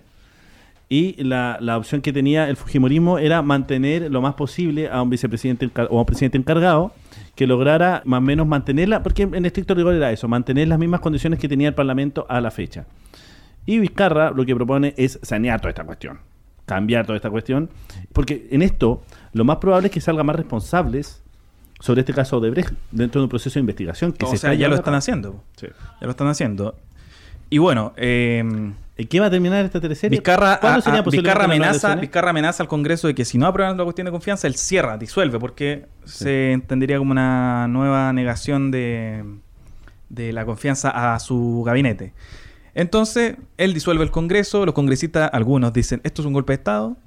[0.89, 5.11] Y la, la, opción que tenía el Fujimorismo era mantener lo más posible a un
[5.11, 6.93] vicepresidente o a un presidente encargado
[7.35, 11.01] que lograra más o menos mantenerla, porque en estricto rigor era eso, mantener las mismas
[11.01, 12.87] condiciones que tenía el Parlamento a la fecha.
[13.67, 16.21] Y Vizcarra lo que propone es sanear toda esta cuestión,
[16.65, 17.69] cambiar toda esta cuestión,
[18.13, 19.03] porque en esto
[19.33, 21.23] lo más probable es que salgan más responsables
[21.81, 24.13] sobre este caso de Brecht dentro de un proceso de investigación.
[24.13, 25.45] Que se ya lo están haciendo.
[25.61, 25.69] Ya
[26.01, 26.77] lo están haciendo.
[27.51, 30.19] Y bueno, eh, ¿En qué va a terminar esta teleserie?
[30.19, 30.59] Vizcarra,
[31.05, 34.47] Vizcarra, amenaza, Vizcarra amenaza al Congreso de que si no aprueban la cuestión de confianza,
[34.47, 39.23] él cierra, disuelve, porque se entendería como una nueva negación de,
[40.09, 42.15] de la confianza a su gabinete.
[42.77, 46.99] Entonces, él disuelve el Congreso, los congresistas, algunos dicen, esto es un golpe de Estado,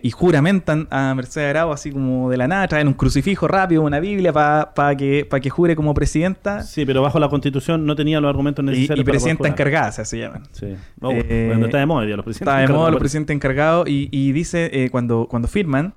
[0.00, 4.00] y juramentan a Mercedes Arao así como de la nada, traen un crucifijo rápido, una
[4.00, 6.64] Biblia para que, que jure como presidenta.
[6.64, 8.98] Sí, pero bajo la constitución no tenía los argumentos necesarios.
[8.98, 10.42] Y, y presidenta encargada, se llaman.
[10.50, 10.66] Sí.
[11.12, 14.90] Eh, está de moda los presidentes Está de moda los presidentes encargados y, dice, eh,
[14.90, 15.94] cuando, cuando firman,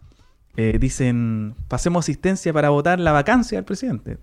[0.56, 4.20] eh, dicen, pasemos asistencia para votar la vacancia del presidente.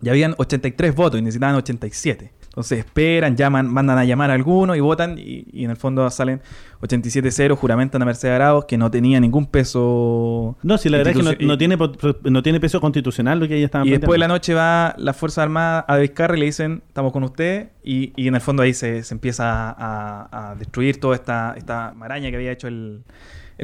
[0.00, 2.30] Ya habían 83 votos y necesitaban 87.
[2.52, 6.42] Entonces esperan, llaman, mandan a llamar a alguno y votan y, en el fondo salen
[6.82, 10.58] 87-0, juramentan a Mercedes Arauz que no tenía ningún peso.
[10.62, 11.78] No, si la verdad es que no, tiene,
[12.24, 15.14] no tiene peso constitucional lo que ella estaba Y después de la noche va la
[15.14, 18.74] Fuerza Armada a Vizcarra y le dicen, estamos con usted y, en el fondo ahí
[18.74, 23.02] se, empieza a, destruir toda esta, esta maraña que había hecho el,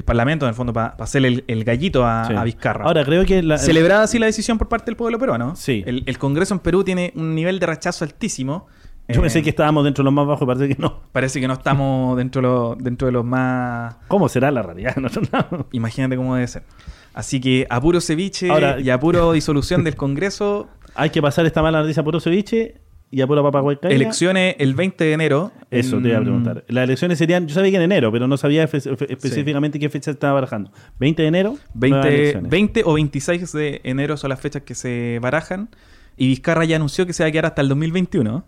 [0.05, 2.85] Parlamento, en el fondo, para hacerle el, gallito a, Vizcarra.
[2.85, 3.43] Ahora, creo que...
[3.59, 5.57] Celebrada así la decisión por parte del pueblo peruano.
[5.57, 5.83] Sí.
[5.87, 8.67] El, el Congreso en Perú tiene un nivel de rechazo altísimo
[9.09, 11.01] yo pensé eh, que estábamos dentro de los más bajos, parece que no.
[11.13, 13.97] Parece que no estamos dentro de, los, dentro de los más.
[14.07, 14.97] ¿Cómo será la realidad
[15.73, 16.63] Imagínate cómo debe ser.
[17.15, 18.49] Así que a puro ceviche
[18.81, 20.69] y a puro disolución del Congreso.
[20.95, 22.81] Hay que pasar esta mala noticia a puro ceviche
[23.11, 25.53] y a pura papa Elecciones el 20 de enero.
[25.71, 26.65] Eso te iba a preguntar.
[26.69, 30.35] Las elecciones serían, yo sabía que en enero, pero no sabía específicamente qué fecha estaba
[30.35, 30.71] barajando.
[31.01, 31.57] ¿20 de enero?
[31.75, 35.71] 20, 20 o 26 de enero son las fechas que se barajan.
[36.17, 38.45] Y Vizcarra ya anunció que se va a quedar hasta el 2021.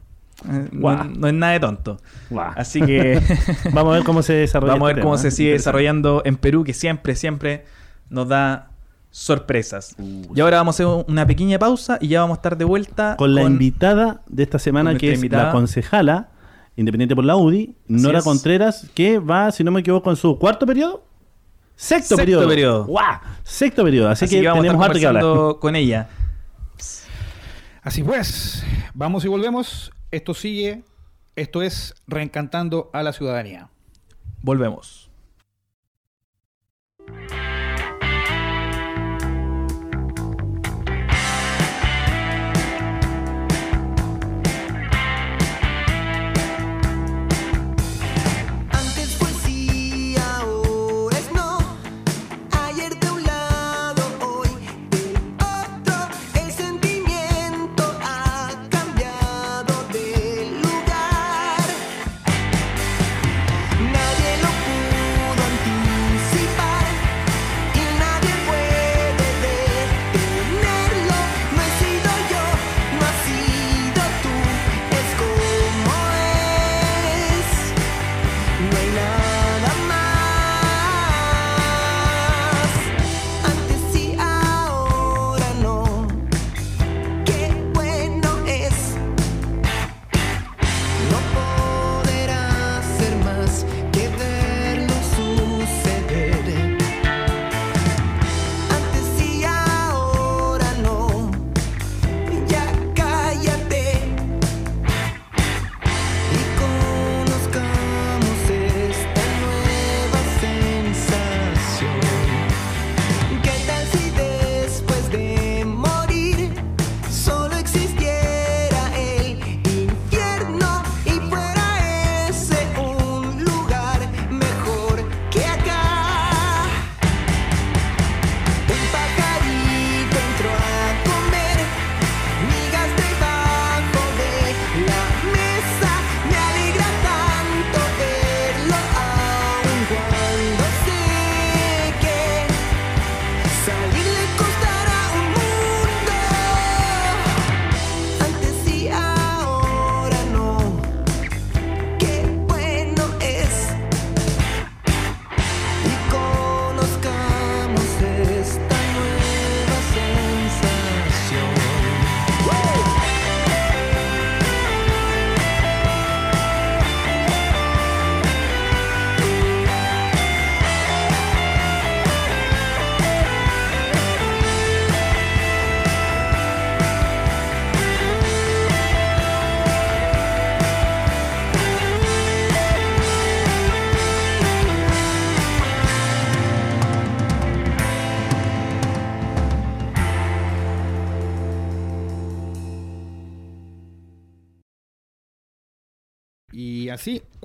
[0.48, 1.98] Eh, no, es nada de tonto.
[2.56, 3.20] Así que
[3.72, 4.74] vamos a ver cómo se desarrolla.
[4.74, 7.64] Vamos a ver cómo se sigue desarrollando en Perú, que siempre, siempre
[8.10, 8.69] nos da
[9.10, 9.96] sorpresas.
[9.98, 13.16] y ahora vamos a hacer una pequeña pausa y ya vamos a estar de vuelta
[13.16, 16.28] con, la invitada de esta semana, que es la concejala
[16.76, 20.64] independiente por la UDI, Nora Contreras, que va, si no me equivoco, en su cuarto
[20.66, 21.04] periodo.
[21.76, 22.46] Sexto, periodo.
[23.42, 24.10] Sexto periodo.
[24.10, 26.08] Así, que, vamos tenemos a estar que con ella.
[27.82, 29.90] Así pues, vamos y volvemos.
[30.10, 30.84] Esto sigue,
[31.36, 33.70] esto es Reencantando a la Ciudadanía.
[34.42, 35.10] Volvemos.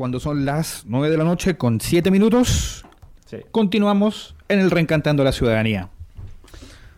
[0.05, 2.85] Cuando son las 9 de la noche con 7 minutos,
[3.49, 5.89] continuamos en el Reencantando la Ciudadanía.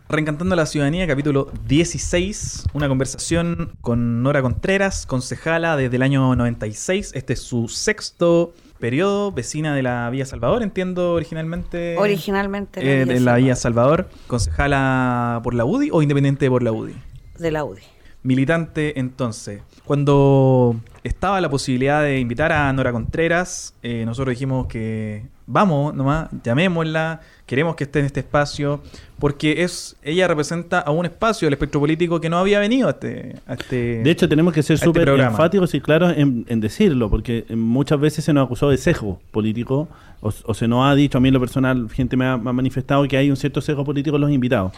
[0.10, 7.14] Reencantando la Ciudadanía, capítulo 16, una conversación con Nora Contreras, concejala desde el año 96.
[7.16, 11.96] Este es su sexto periodo, vecina de la Villa Salvador, entiendo originalmente.
[11.98, 12.84] Originalmente.
[12.84, 16.94] La eh, de la Villa Salvador, concejala por la UDI o independiente por la UDI.
[17.40, 17.84] De la UDI.
[18.24, 19.62] Militante entonces.
[19.86, 20.76] Cuando
[21.08, 27.22] estaba la posibilidad de invitar a Nora Contreras, eh, nosotros dijimos que vamos nomás, llamémosla,
[27.46, 28.82] queremos que esté en este espacio,
[29.18, 32.92] porque es ella representa a un espacio del espectro político que no había venido a
[32.92, 33.38] este...
[33.48, 38.00] este de hecho, tenemos que ser este súper enfáticos y claros en, decirlo, porque muchas
[38.00, 39.88] veces se nos acusó de sesgo político,
[40.20, 43.18] o, se nos ha dicho, a mí en lo personal, gente me ha, manifestado que
[43.18, 44.74] hay un cierto sesgo político en los invitados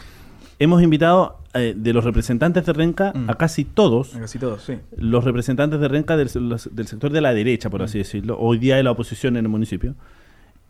[0.59, 3.29] hemos invitado eh, de los representantes de Renca mm.
[3.29, 4.15] a casi todos.
[4.15, 4.75] A casi todos, sí.
[4.95, 7.83] Los representantes de Renca del, del sector de la derecha, por mm.
[7.85, 8.37] así decirlo.
[8.39, 9.95] Hoy día de la oposición en el municipio.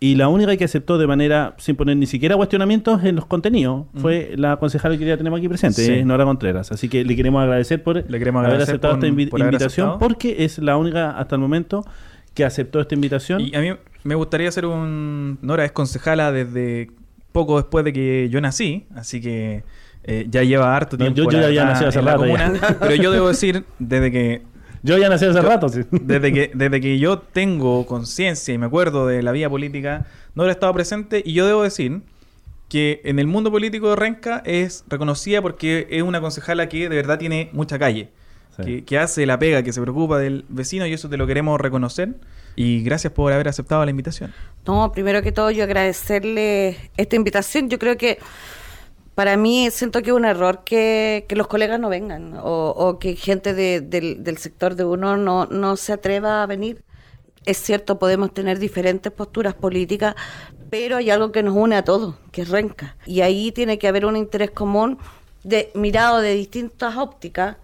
[0.01, 3.85] Y la única que aceptó de manera, sin poner ni siquiera cuestionamientos en los contenidos,
[3.95, 6.71] fue la concejala que ya tenemos aquí presente, Nora Contreras.
[6.71, 10.77] Así que le queremos agradecer por le queremos haber aceptado esta invitación, porque es la
[10.77, 11.83] única hasta el momento
[12.33, 13.41] que aceptó esta invitación.
[13.41, 13.71] Y a mí
[14.05, 15.37] me gustaría hacer un...
[15.41, 16.91] Nora es concejala desde
[17.31, 19.63] poco después de que yo nací, así que
[20.03, 21.29] eh, ya lleva harto tiempo.
[21.29, 22.23] yo, ya, nací hace rato.
[22.79, 24.41] pero yo debo decir, desde que
[24.81, 25.81] yo ya nací hace rato, sí.
[25.91, 30.47] Desde que, desde que yo tengo conciencia y me acuerdo de la vida política, no
[30.47, 32.01] he estado presente y yo debo decir
[32.69, 36.95] que en el mundo político de Renca es reconocida porque es una concejala que de
[36.95, 38.09] verdad tiene mucha calle,
[38.85, 42.15] que, hace la pega, que se preocupa del vecino y eso te lo queremos reconocer.
[42.55, 44.33] Y gracias por haber aceptado la invitación.
[44.65, 47.69] No, primero que todo yo agradecerle esta invitación.
[47.69, 48.19] Yo creo que
[49.15, 53.53] para mí siento que es un error que, los colegas no vengan o, que gente
[53.53, 56.83] del, sector de uno no, no se atreva a venir.
[57.45, 60.15] Es cierto, podemos tener diferentes posturas políticas,
[60.69, 62.95] pero hay algo que nos une a todos, que es Renca.
[63.05, 64.99] Y ahí tiene que haber un interés común
[65.43, 67.57] de mirado de distintas ópticas,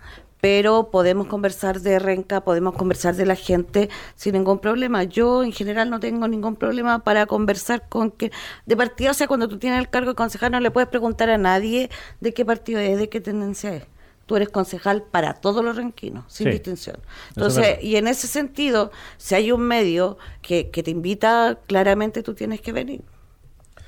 [0.46, 5.02] pero podemos conversar de renca, podemos conversar de la gente sin ningún problema.
[5.02, 8.32] Yo en general no tengo ningún problema para conversar con que
[8.68, 11.32] de partido, o sea, cuando tú tienes el cargo de concejal no le puedes preguntar
[11.32, 11.90] a nadie
[12.22, 13.86] de qué partido es, de qué tendencia es.
[14.28, 16.98] Tú eres concejal para todos los renquinos, sin distinción.
[17.30, 22.36] Entonces, y en ese sentido, si hay un medio que, que te invita, claramente tú
[22.36, 23.02] tienes que venir.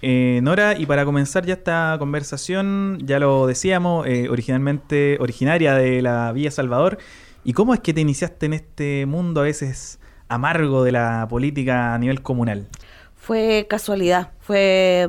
[0.01, 6.01] Eh, Nora, y para comenzar ya esta conversación, ya lo decíamos, eh, originalmente originaria de
[6.03, 6.99] la Villa Salvador,
[7.43, 11.95] ¿y cómo es que te iniciaste en este mundo a veces amargo de la política
[11.95, 12.67] a nivel comunal?
[13.15, 15.07] Fue casualidad, fue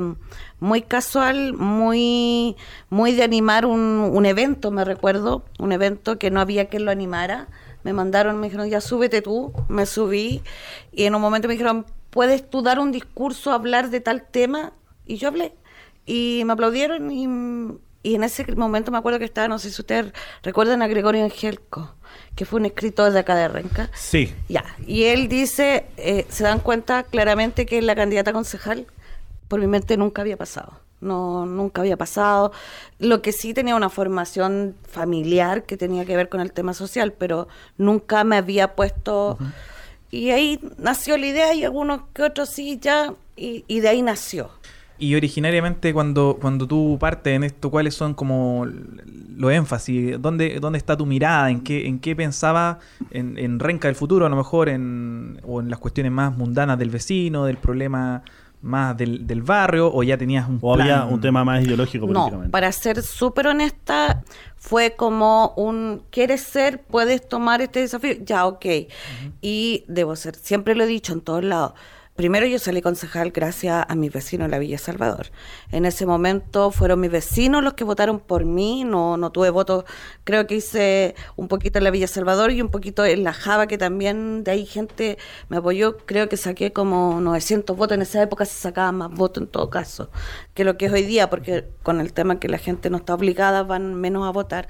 [0.59, 2.57] muy casual, muy,
[2.89, 6.91] muy de animar un, un evento, me recuerdo, un evento que no había quien lo
[6.91, 7.49] animara.
[7.85, 10.43] Me mandaron, me dijeron, ya súbete tú, me subí
[10.91, 14.73] y en un momento me dijeron, ¿puedes tú dar un discurso, hablar de tal tema?
[15.07, 15.55] Y yo hablé.
[16.07, 17.25] Y me aplaudieron y,
[18.15, 21.95] en ese momento me acuerdo que estaba, no sé si ustedes recuerdan a Gregorio Angelco,
[22.35, 23.91] que fue un escritor de acá de Renca.
[23.95, 24.35] Sí.
[24.49, 24.65] Ya.
[24.87, 28.87] Y él dice, eh, se dan cuenta claramente que la candidata concejal
[29.49, 30.81] por mi mente nunca había pasado.
[31.01, 32.53] No, nunca había pasado.
[32.99, 37.13] Lo que sí tenía una formación familiar que tenía que ver con el tema social,
[37.13, 39.39] pero nunca me había puesto...
[40.11, 44.03] Y ahí nació la idea y algunos que otros sí ya, y, y de ahí
[44.03, 44.51] nació.
[45.01, 50.21] Y originariamente cuando, cuando tú partes en esto, ¿cuáles son como los énfasis?
[50.21, 51.51] ¿Dónde, ¿Dónde está tu mirada?
[51.51, 52.81] ¿En qué, en qué pensaba
[53.13, 54.69] en, en Renca del futuro a lo mejor?
[54.69, 58.25] En, ¿O en las cuestiones más mundanas del vecino, del problema
[58.61, 59.93] más del, del barrio?
[59.93, 62.49] ¿O ya tenías un ¿O había un tema más ideológico políticamente?
[62.49, 64.23] No, para ser súper honesta,
[64.57, 66.83] fue como un, ¿quieres ser?
[66.83, 68.15] ¿Puedes tomar este desafío?
[68.25, 68.67] Ya, ok.
[69.41, 71.73] Y debo ser, siempre lo he dicho en todos lados
[72.19, 75.29] Primero yo salí concejal gracias a mis vecinos en la Villa Salvador.
[75.71, 79.85] En ese momento fueron mis vecinos los que votaron por mí, no, no tuve votos,
[80.25, 83.69] creo que hice un poquito en la Villa Salvador y un poquito en la Java,
[83.69, 85.17] que también de ahí gente
[85.49, 89.45] me apoyó, creo que saqué como 900 votos, en esa época se sacaba más votos
[89.45, 90.11] en todo caso
[90.55, 93.15] que lo que es hoy día, porque con el tema que la gente no está
[93.15, 94.67] obligada van menos a votar.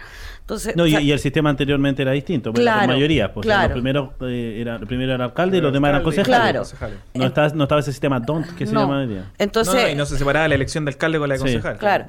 [0.48, 4.78] Entonces, no, y, el sistema anteriormente era distinto, la mayoría, pues los primeros eh, era,
[4.78, 6.74] primero era alcalde y los demás eran concejales.
[7.12, 9.30] No, estaba, no estaba ese sistema DONT que se llama hoy día.
[9.36, 11.76] Entonces, y no se separaba la elección de alcalde con la de concejal.
[11.76, 12.06] Claro.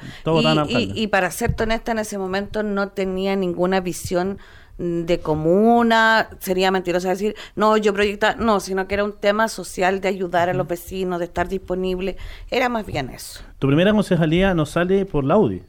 [0.70, 4.38] y, y, para ser honesta, en ese momento no tenía ninguna visión
[4.78, 10.00] de comuna, sería mentiroso decir, no, yo proyectaba, no, sino que era un tema social
[10.00, 12.16] de ayudar a los vecinos, de estar disponible,
[12.50, 13.42] era más bien eso.
[13.60, 15.62] ¿Tu primera concejalía no sale por la UDI?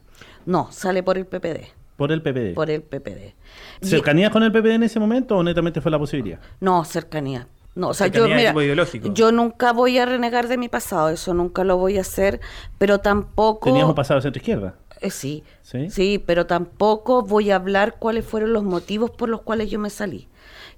[0.47, 2.55] No, sale por el PPD Por el PPD.
[2.55, 3.35] Por el PPD.
[3.83, 6.41] ¿Cercanía con el PPD en ese momento o netamente fue la posibilidad?
[6.59, 7.47] No, cercanía.
[7.75, 8.55] No, o sea, yo, mira,
[9.13, 12.41] yo nunca voy a renegar de mi pasado, eso nunca lo voy a hacer,
[12.79, 13.69] pero tampoco...
[13.69, 14.77] ¿Tenías un pasado de centro-izquierda?
[15.03, 19.43] Eh, sí, sí, sí, pero tampoco voy a hablar cuáles fueron los motivos por los
[19.43, 20.27] cuales yo me salí.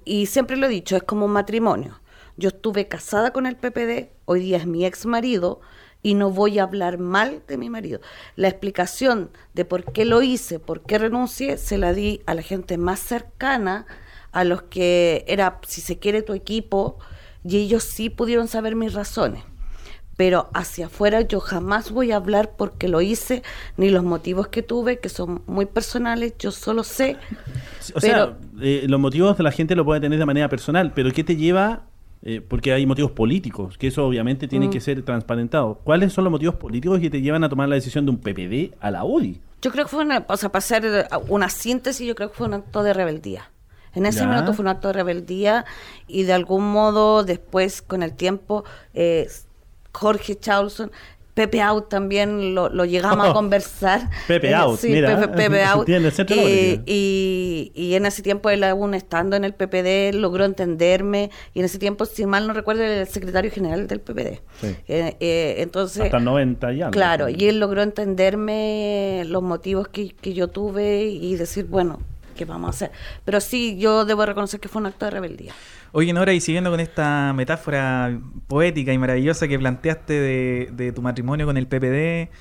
[0.04, 2.00] Y siempre lo he dicho, es como un matrimonio.
[2.36, 5.60] Yo estuve casada con el PPD, hoy día es mi ex marido,
[6.02, 8.00] y no voy a hablar mal de mi marido.
[8.36, 12.42] La explicación de por qué lo hice, por qué renuncié, se la di a la
[12.42, 13.86] gente más cercana,
[14.32, 16.98] a los que era, si se quiere, tu equipo,
[17.44, 19.44] y ellos sí pudieron saber mis razones.
[20.16, 23.42] Pero hacia afuera yo jamás voy a hablar porque lo hice,
[23.76, 27.16] ni los motivos que tuve, que son muy personales, yo solo sé.
[27.94, 31.10] O sea, eh, los motivos de la gente lo puede tener de manera personal, pero
[31.10, 31.82] ¿qué te lleva
[32.22, 34.82] eh, porque hay motivos políticos, que eso obviamente tiene que mm.
[34.82, 35.80] ser transparentado.
[35.82, 38.76] ¿Cuáles son los motivos políticos que te llevan a tomar la decisión de un PPD
[38.80, 39.40] a la UDI?
[39.60, 42.46] Yo creo que fue una, o sea, para hacer una síntesis, yo creo que fue
[42.46, 43.50] un acto de rebeldía.
[43.94, 45.66] En ese momento fue un acto de rebeldía
[46.06, 49.28] y de algún modo después, con el tiempo, eh,
[49.92, 50.90] Jorge Charlson
[51.34, 54.10] Pepe Out también lo, llegamos a conversar.
[54.26, 55.32] Pepe eh, Out, mira.
[55.32, 55.88] Pepe, Out.
[55.88, 61.64] y, y, en ese tiempo él aún estando en el PPD logró entenderme y en
[61.64, 64.40] ese tiempo, si mal no recuerdo, era el secretario general del PPD.
[64.62, 66.90] Eh, eh, entonces, Hasta el 90 ya.
[66.90, 72.00] Claro, y él logró entenderme los motivos que, que yo tuve y decir, bueno,
[72.36, 72.90] ¿qué vamos a hacer?
[73.24, 75.54] Pero sí, yo debo reconocer que fue un acto de rebeldía.
[75.94, 80.14] Oye, Nora, y siguiendo con esta metáfora poética y maravillosa que planteaste
[80.72, 82.32] de, tu matrimonio con el PPD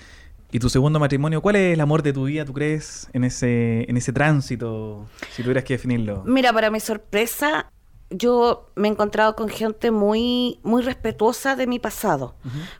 [0.54, 3.89] y tu segundo matrimonio, ¿cuál es el amor de tu vida, tú crees, en ese,
[3.89, 6.24] en ese tránsito, si tuvieras que definirlo?
[6.26, 7.70] Mira, para mi sorpresa,
[8.10, 12.36] yo me he encontrado con gente muy, muy respetuosa de mi pasado.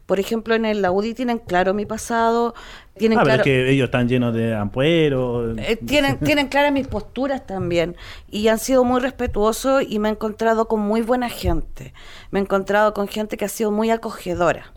[0.06, 2.54] Por ejemplo, en el Audi tienen claro mi pasado,
[3.02, 3.44] tienen ah, claro...
[3.44, 5.58] que ellos están llenos de ampueros.
[5.58, 7.96] Eh, tienen, tienen claras mis posturas también
[8.30, 11.96] y han sido muy respetuosos y me he encontrado con muy buena gente.
[12.30, 14.72] Me he encontrado con gente que ha sido muy acogedora.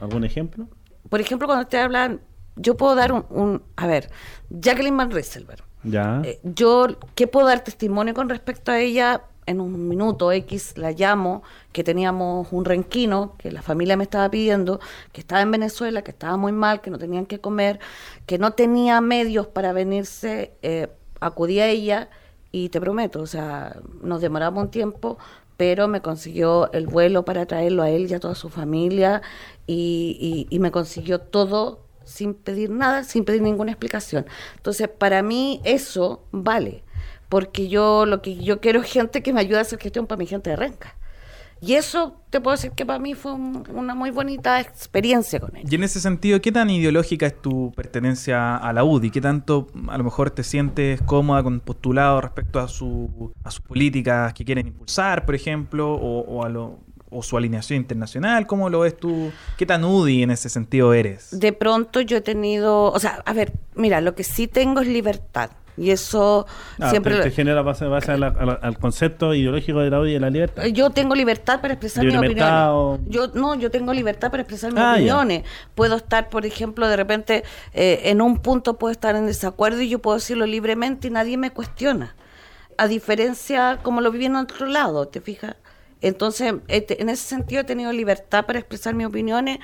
[0.00, 0.66] ¿Algún ejemplo?
[1.10, 2.22] Por ejemplo, cuando ustedes hablan,
[2.56, 3.62] yo puedo dar un...
[3.76, 4.08] a ver,
[4.48, 5.62] Jacqueline Van Rieselberg.
[5.82, 6.22] Ya.
[6.24, 9.24] Eh, yo, ¿qué puedo dar testimonio con respecto a ella?
[9.48, 11.42] En un minuto X la llamo,
[11.72, 14.78] que teníamos un renquino, que la familia me estaba pidiendo,
[15.12, 17.80] que estaba en Venezuela, que estaba muy mal, que no tenían que comer,
[18.26, 20.88] que no tenía medios para venirse, eh,
[21.20, 22.10] acudí a ella
[22.52, 25.18] y te prometo, o sea, nos demoramos un tiempo,
[25.56, 29.22] pero me consiguió el vuelo para traerlo a él y a toda su familia
[29.66, 34.26] y, y me consiguió todo sin pedir nada, sin pedir ninguna explicación.
[34.56, 36.84] Entonces, para mí eso vale
[37.28, 40.18] porque yo lo que yo quiero es gente que me ayude a hacer gestión para
[40.18, 40.94] mi gente de Renca.
[41.60, 45.64] Y eso te puedo decir que para mí fue una muy bonita experiencia con él.
[45.68, 49.10] Y en ese sentido, ¿qué tan ideológica es tu pertenencia a la UDI?
[49.10, 53.62] ¿Qué tanto a lo mejor te sientes cómoda con postulado respecto a, su, a sus
[53.62, 56.78] políticas que quieren impulsar, por ejemplo, o, a lo,
[57.10, 58.46] o su alineación internacional?
[58.46, 59.32] ¿Cómo lo ves tú?
[59.56, 61.28] ¿Qué tan UDI en ese sentido eres?
[61.32, 64.86] De pronto yo he tenido, o sea, a ver, mira, lo que sí tengo es
[64.86, 65.50] libertad.
[65.78, 66.46] Y eso
[66.80, 67.20] ah, siempre...
[67.20, 70.64] Te, genera base, base al, concepto ideológico de la ODI y de la libertad.
[70.66, 73.00] Yo tengo libertad para expresar mis opiniones.
[73.08, 75.44] Yo, no, yo tengo libertad para expresar mis ah, opiniones.
[75.74, 79.88] Puedo estar, por ejemplo, de repente eh, en un punto puedo estar en desacuerdo y
[79.88, 82.14] yo puedo decirlo libremente y nadie me cuestiona.
[82.76, 85.56] A diferencia como lo viví en otro lado, ¿te fijas?
[86.00, 89.58] Entonces, este, en ese sentido he tenido libertad para expresar mis opiniones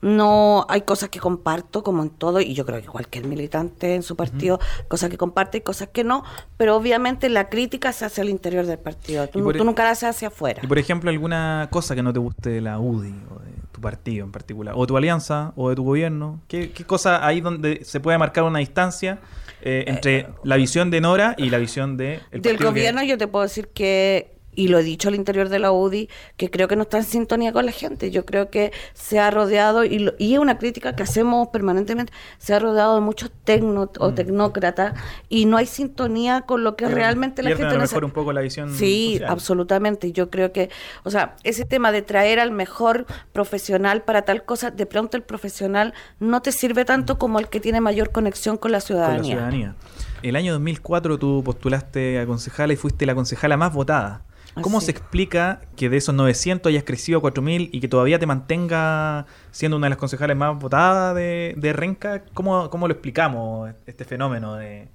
[0.00, 4.02] no hay cosas que comparto como en todo y yo creo que cualquier militante en
[4.02, 6.22] su partido cosas que comparte y cosas que no
[6.56, 9.28] pero obviamente la crítica se hace al interior del partido.
[9.28, 10.60] Tú, nunca la haces hacia afuera.
[10.62, 13.80] y por ejemplo alguna cosa que no te guste de la UDI o de tu
[13.80, 17.40] partido en particular o de tu alianza o de tu gobierno qué, qué cosa ahí
[17.40, 19.18] donde se puede marcar una distancia
[19.62, 23.26] eh, entre eh, la visión de Nora y la visión de del gobierno yo te
[23.26, 26.74] puedo decir que y lo he dicho al interior de la UDI, que creo que
[26.74, 28.10] no está en sintonía con la gente.
[28.10, 32.54] Yo creo que se ha rodeado, y, y es una crítica que hacemos permanentemente, se
[32.54, 34.14] ha rodeado de muchos tecno o mm.
[34.16, 34.94] tecnócratas
[35.28, 37.66] y no hay sintonía con lo que realmente la gente...
[37.66, 40.10] A lo mejor un poco la visión Sí, absolutamente.
[40.10, 40.70] Yo creo que,
[41.04, 45.22] o sea, ese tema de traer al mejor profesional para tal cosa, de pronto el
[45.22, 49.18] profesional no te sirve tanto como el que tiene mayor conexión con la ciudadanía.
[49.18, 49.74] Con la ciudadanía.
[50.20, 54.24] El año 2004 tú postulaste a concejala y fuiste la concejala más votada.
[54.62, 58.26] ¿Cómo se explica que de esos 900 hayas crecido a 4.000 y que todavía te
[58.26, 62.24] mantenga siendo una de las concejales más votadas de, Renca?
[62.34, 64.88] ¿Cómo, ¿Cómo, lo explicamos, este fenómeno de,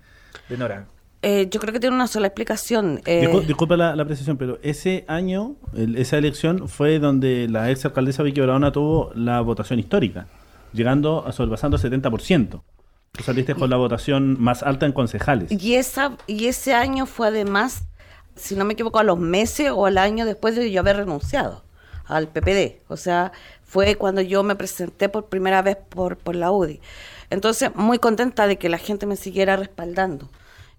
[0.57, 0.86] Nora?
[1.22, 3.01] Eh, yo creo que tiene una sola explicación.
[3.05, 8.41] Eh, disculpa la, precisión, pero ese año, esa elección fue donde la ex alcaldesa Vicky
[8.41, 10.28] Barahona tuvo la votación histórica,
[10.74, 12.61] llegando a sobrepasando el 70%.
[13.16, 15.51] Tú saliste con la votación más alta en concejales.
[15.51, 17.84] Y, esa, y ese año fue además,
[18.36, 21.63] si no me equivoco, a los meses o al año después de yo haber renunciado
[22.05, 22.81] al PPD.
[22.88, 23.31] O sea,
[23.63, 26.79] fue cuando yo me presenté por primera vez por, por la UDI.
[27.29, 30.29] Entonces, muy contenta de que la gente me siguiera respaldando.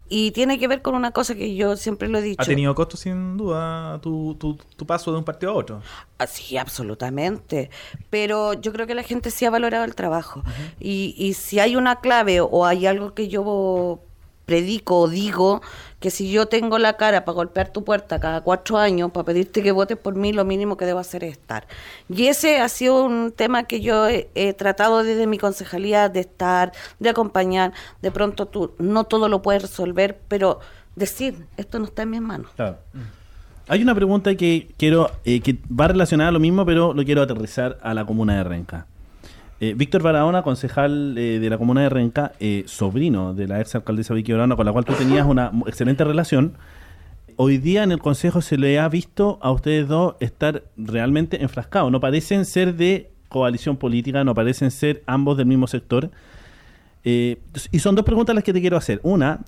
[0.07, 2.43] Y tiene que ver con una cosa que yo siempre lo he dicho.
[2.43, 5.83] ¿Ha tenido costo sin duda tu, tu, paso de un partido a otro?
[6.19, 7.71] Ah, sí, absolutamente.
[8.11, 10.43] Pero yo creo que la gente sí ha valorado el trabajo.
[10.79, 14.01] y, y si hay una clave o hay algo que yo
[14.45, 15.63] predico o digo
[16.01, 19.63] que si yo tengo la cara para golpear tu puerta cada cuatro años, para pedirte
[19.63, 21.67] que votes por mí, lo mínimo que debo hacer es estar.
[22.11, 26.73] Y ese ha sido un tema que yo he, tratado desde mi concejalía de estar,
[26.99, 27.73] de acompañar.
[28.03, 30.61] De pronto tú no todo lo puedes resolver, pero
[30.95, 32.51] decir, esto no está en mis manos.
[33.67, 37.23] Hay una pregunta que quiero, eh, que va relacionada a lo mismo, pero lo quiero
[37.23, 38.87] aterrizar a la comuna de Renca.
[39.61, 43.75] Eh, Víctor Barahona, concejal eh, de la comuna de Renca, eh, sobrino de la ex
[43.77, 46.55] alcaldesa Vicky Barahona, con la cual tú tenías una excelente relación.
[47.37, 51.91] Hoy día en el consejo se le ha visto a ustedes dos estar realmente enfrascados.
[51.93, 56.11] No parecen ser de coalición política, no parecen ser ambos del mismo sector.
[57.05, 59.01] y son dos preguntas las que te quiero hacer.
[59.03, 59.41] Una,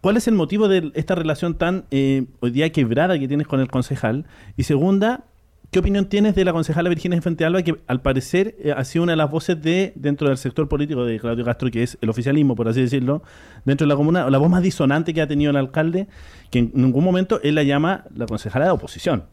[0.00, 3.68] ¿cuál es el motivo de esta relación tan hoy día quebrada que tienes con el
[3.68, 4.26] concejal?
[4.56, 5.24] Y segunda,
[5.70, 9.02] ¿Qué opinión tienes de la concejala Virginia Infante Alba, que al parecer eh, ha sido
[9.02, 12.08] una de las voces de dentro del sector político de Claudio Castro, que es el
[12.08, 13.22] oficialismo, por así decirlo,
[13.64, 16.06] dentro de la comuna, la voz más disonante que ha tenido el alcalde,
[16.50, 19.24] que en ningún momento él la llama la concejala de oposición?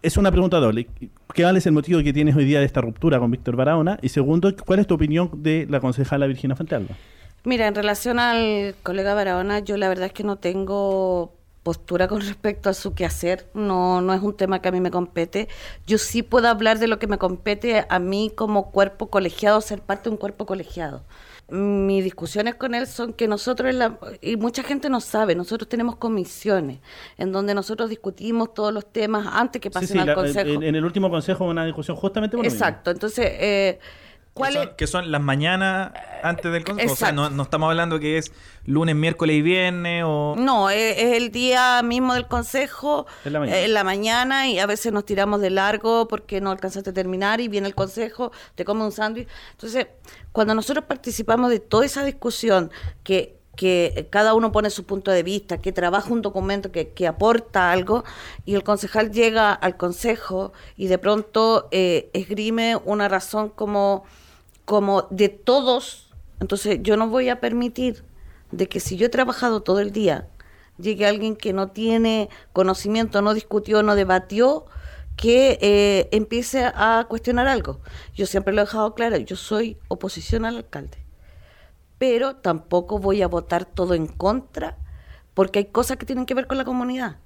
[0.00, 0.86] Es una pregunta doble.
[1.34, 3.98] ¿Qué vale es el motivo que tienes hoy día de esta ruptura con Víctor Barahona?
[4.00, 6.94] Y segundo, ¿cuál es tu opinión de la concejala Virginia Infante Alba?
[7.44, 11.37] Mira, en relación al colega Barahona, yo la verdad es que no tengo
[11.68, 14.90] postura con respecto a su quehacer, no, no es un tema que a mí me
[14.90, 15.48] compete.
[15.86, 19.82] Yo sí puedo hablar de lo que me compete a mí como cuerpo colegiado, ser
[19.82, 21.04] parte de un cuerpo colegiado.
[21.50, 23.74] Mis discusiones con él son que nosotros,
[24.22, 26.78] y mucha gente no sabe, nosotros tenemos comisiones
[27.18, 30.48] en donde nosotros discutimos todos los temas antes que pasen al Consejo.
[30.48, 33.26] En, el último Consejo una discusión justamente por Exacto, entonces...
[33.28, 33.78] Eh,
[34.76, 36.92] que son, las mañanas antes del consejo.
[36.92, 38.32] O sea, no, estamos hablando que es
[38.64, 40.34] lunes, miércoles y viernes o...
[40.38, 43.32] No, es, el día mismo del consejo, en
[43.72, 44.48] la, mañana.
[44.48, 47.74] y a veces nos tiramos de largo porque no alcanzaste a terminar y viene el
[47.74, 49.28] consejo, te come un sándwich.
[49.52, 49.88] Entonces,
[50.32, 52.70] cuando nosotros participamos de toda esa discusión
[53.02, 57.08] que que cada uno pone su punto de vista, que trabaja un documento que, que
[57.08, 58.04] aporta algo
[58.44, 64.04] y el concejal llega al consejo y de pronto eh, esgrime una razón como
[64.68, 66.10] como de todos,
[66.40, 68.04] entonces yo no voy a permitir
[68.50, 70.28] de que si yo he trabajado todo el día,
[70.76, 74.66] llegue alguien que no tiene conocimiento, no discutió, no debatió,
[75.16, 77.80] que eh, empiece a cuestionar algo.
[78.14, 80.98] Yo siempre lo he dejado claro, yo soy oposición al alcalde,
[81.96, 84.76] pero tampoco voy a votar todo en contra,
[85.32, 87.16] porque hay cosas que tienen que ver con la comunidad.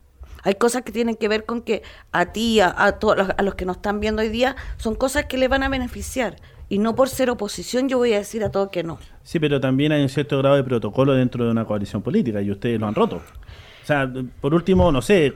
[0.45, 1.83] Hay cosas que tienen que ver con que
[2.13, 5.39] a ti, a, todos a los que nos están viendo hoy día, son cosas que
[5.39, 6.37] le van a beneficiar
[6.73, 8.99] y no por ser oposición yo voy a decir a todo que no.
[9.23, 12.51] Sí, pero también hay un cierto grado de protocolo dentro de una coalición política y
[12.51, 13.17] ustedes lo han roto.
[13.17, 14.11] O sea,
[14.41, 15.35] por último, no sé,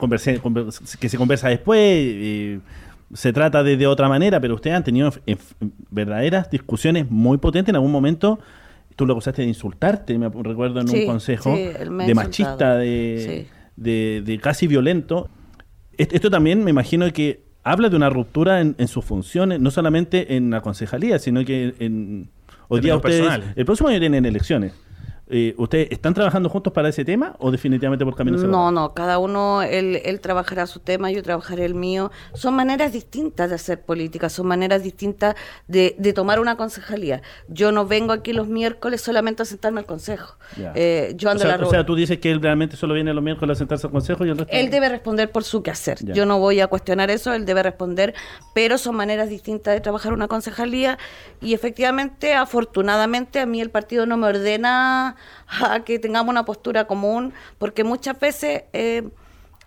[0.99, 2.59] que se conversa después,
[3.13, 5.13] se trata de, otra manera, pero ustedes han tenido
[5.91, 8.39] verdaderas discusiones muy potentes en algún momento.
[8.95, 14.67] Tú lo acusaste de insultarte, me recuerdo en un consejo, de machista, de, de, casi
[14.67, 15.29] violento.
[15.99, 20.51] Esto también me imagino que habla de una ruptura en, sus funciones, no solamente en
[20.51, 22.29] la concejalía, sino que en...
[22.69, 24.73] Hoy día ustedes, el próximo año tienen elecciones.
[25.29, 28.73] Eh, ¿Ustedes están trabajando juntos para ese tema o definitivamente por caminos separados?
[28.73, 32.13] No, no, cada uno, él, él trabajará su tema, yo trabajaré el mío.
[32.35, 35.35] Son maneras distintas de hacer política, son maneras distintas
[35.67, 37.23] de, de tomar una concejalía.
[37.49, 40.37] Yo no vengo aquí los miércoles solamente a sentarme al consejo.
[40.77, 43.13] Eh, yo ando o, sea, la o sea, tú dices que él realmente solo viene
[43.13, 44.53] los miércoles a sentarse al consejo y el resto...
[44.53, 45.99] Él debe responder por su quehacer.
[46.05, 48.15] Yo no voy a cuestionar eso, él debe responder,
[48.55, 50.99] pero son maneras distintas de trabajar una concejalía
[51.41, 55.16] y efectivamente, afortunadamente, a mí el partido no me ordena
[55.63, 59.09] a que tengamos una postura común, porque muchas veces eh,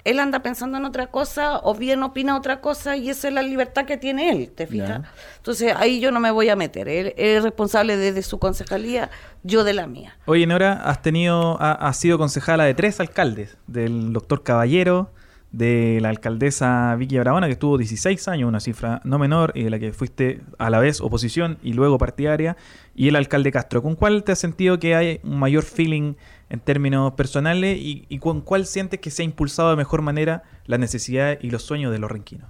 [0.06, 3.42] él anda pensando en otra cosa o bien opina otra cosa y esa es la
[3.42, 5.02] libertad que tiene él, ¿te fijas?
[5.38, 9.10] Entonces ahí yo no me voy a meter, él, es responsable desde su concejalía,
[9.44, 10.18] yo de la mía.
[10.26, 15.12] Oye, Nora, has tenido, has sido concejala de tres alcaldes, del doctor Caballero,
[15.52, 19.70] de la alcaldesa Vicky Barahona, que estuvo 16 años, una cifra no menor, y de
[19.70, 22.56] la que fuiste a la vez oposición y luego partidaria,
[22.96, 23.82] y el alcalde Castro.
[23.82, 26.14] ¿Con cuál te has sentido que hay un mayor feeling
[26.50, 30.78] en términos personales y, con cuál sientes que se ha impulsado de mejor manera la
[30.78, 32.50] necesidad y los sueños de los renquinos?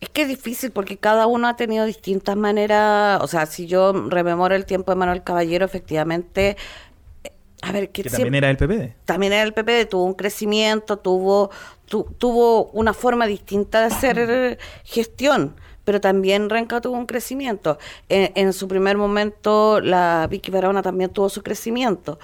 [0.00, 3.20] Es que es difícil porque cada uno ha tenido distintas maneras.
[3.22, 6.56] O sea, si yo rememoro el tiempo de Manuel Caballero, efectivamente.
[7.62, 8.94] A ver, que, también era el PPD.
[9.04, 11.50] También era el PPD, tuvo un crecimiento, tuvo,
[12.18, 15.54] tuvo una forma distinta de hacer gestión
[15.84, 17.78] pero también Renca tuvo un crecimiento.
[18.08, 22.18] En, su primer momento, la Vicky Barahona también tuvo su crecimiento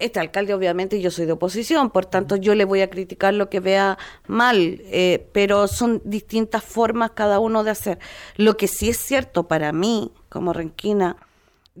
[0.00, 3.50] este alcalde obviamente yo soy de oposición, por tanto yo le voy a criticar lo
[3.50, 7.98] que vea mal, eh, pero son distintas formas cada uno de hacer.
[8.36, 11.16] Lo que sí es cierto para mí, como Renquina,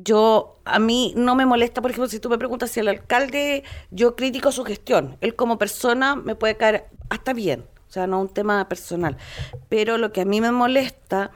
[0.04, 3.64] yo, a mí no me molesta, por ejemplo, si tú me preguntas si el alcalde,
[3.90, 8.20] yo critico su gestión, él como persona me puede caer hasta bien, o sea, no
[8.20, 9.16] un tema personal,
[9.68, 11.32] pero lo que a mí me molesta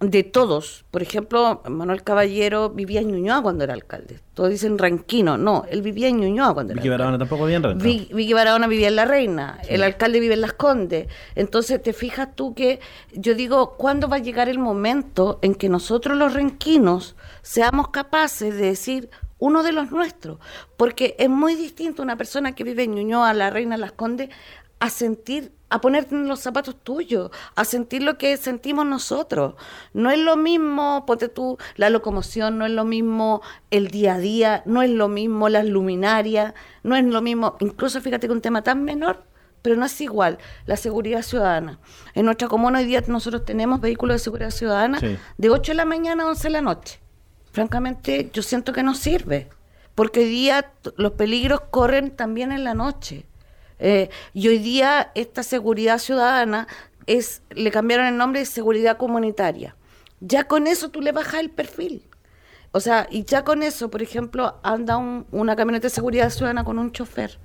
[0.00, 0.84] de todos.
[0.90, 4.20] Por ejemplo, Manuel Caballero vivía en Ñuñoa cuando era alcalde.
[4.34, 5.38] Todos dicen Ranquino.
[5.38, 8.16] No, él vivía en Ñuñoa cuando era Vicky Barahona tampoco vivía en Ranquino.
[8.16, 9.58] Vicky Barahona vivía en La Reina.
[9.68, 11.08] El alcalde vive en Las Condes.
[11.34, 12.80] Entonces, te fijas tú que
[13.12, 18.54] yo digo, ¿cuándo va a llegar el momento en que nosotros los renquinos seamos capaces
[18.54, 20.38] de decir uno de los nuestros?
[20.76, 24.28] Porque es muy distinto una persona que vive en Ñuñoa, La Reina, Las Condes,
[24.78, 29.54] a sentir a ponerte en los zapatos tuyos, a sentir lo que sentimos nosotros.
[29.92, 34.18] No es lo mismo, ponte tú, la locomoción, no es lo mismo el día a
[34.18, 38.42] día, no es lo mismo las luminarias, no es lo mismo, incluso fíjate que un
[38.42, 39.24] tema tan menor,
[39.62, 41.80] pero no es igual, la seguridad ciudadana.
[42.14, 45.00] En nuestra comuna hoy día nosotros tenemos vehículos de seguridad ciudadana
[45.36, 47.00] de 8 de la mañana a 11 de la noche.
[47.50, 49.48] Francamente, yo siento que no sirve,
[49.96, 53.26] porque hoy día los peligros corren también en la noche.
[53.78, 56.66] Eh, y hoy día esta seguridad ciudadana
[57.06, 59.76] es, le cambiaron el nombre de seguridad comunitaria.
[60.20, 62.02] Ya con eso tú le bajas el perfil.
[62.72, 66.78] O sea, y ya con eso, por ejemplo, anda una camioneta de seguridad ciudadana con
[66.78, 67.38] un chofer.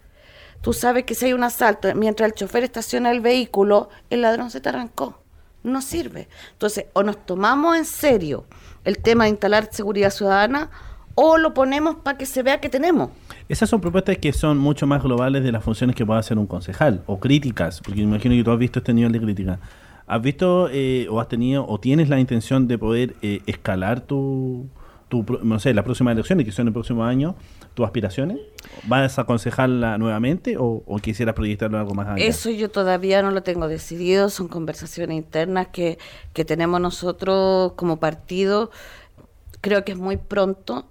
[0.62, 4.52] Tú sabes que si hay un asalto, mientras el chofer estaciona el vehículo, el ladrón
[4.52, 5.22] se te arrancó.
[5.64, 6.28] No sirve.
[6.52, 8.46] Entonces, o nos tomamos en serio
[8.84, 10.70] el tema de instalar seguridad ciudadana,
[11.16, 13.10] o lo ponemos para que se vea que tenemos.
[13.50, 16.48] Esas son propuestas que son mucho más globales de las funciones que puede hacer un
[16.48, 19.60] concejal, o críticas, porque imagino que tú has visto este nivel de crítica.
[20.08, 24.68] ¿Has visto eh, o has tenido o tienes la intención de poder eh, escalar tu,
[25.12, 27.36] tu, no sé, las próximas elecciones, que son el próximo año,
[27.74, 28.40] tus aspiraciones?
[28.88, 32.26] ¿Vas a aconsejarla nuevamente o, quisieras proyectarlo algo más allá?
[32.26, 35.98] Eso yo todavía no lo tengo decidido, son conversaciones internas que,
[36.34, 38.72] que tenemos nosotros como partido.
[39.60, 40.91] Creo que es muy pronto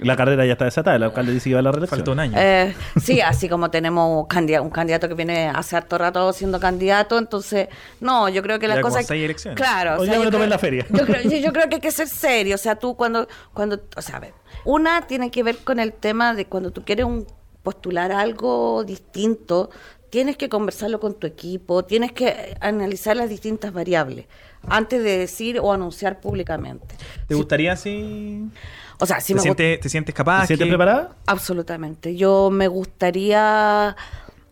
[0.00, 1.98] la carrera ya está desatada, el alcalde dice que va a la reelección.
[1.98, 2.34] Falta un año.
[2.36, 6.60] Eh, sí, así como tenemos un candidato, un candidato que viene hace harto rato siendo
[6.60, 7.68] candidato, entonces,
[8.00, 9.06] no, yo creo que las cosas...
[9.06, 9.56] seis elecciones.
[9.56, 10.00] Claro.
[10.00, 10.86] O sea, yo, creo, la feria.
[10.90, 14.02] Yo creo, yo, creo que hay que ser serio, o sea, tú cuando, cuando, o
[14.02, 14.34] sea, a ver,
[14.64, 17.26] una tiene que ver con el tema de cuando tú quieres un,
[17.62, 19.70] postular algo distinto,
[20.10, 24.26] tienes que conversarlo con tu equipo, tienes que analizar las distintas variables
[24.66, 26.94] antes de decir o anunciar públicamente.
[27.26, 28.48] ¿Te gustaría así?
[29.00, 30.42] O sea, si ¿Te, sientes, ¿Te sientes capaz?
[30.42, 31.10] ¿Te sientes preparada?
[31.26, 32.16] Absolutamente.
[32.16, 33.96] Yo me gustaría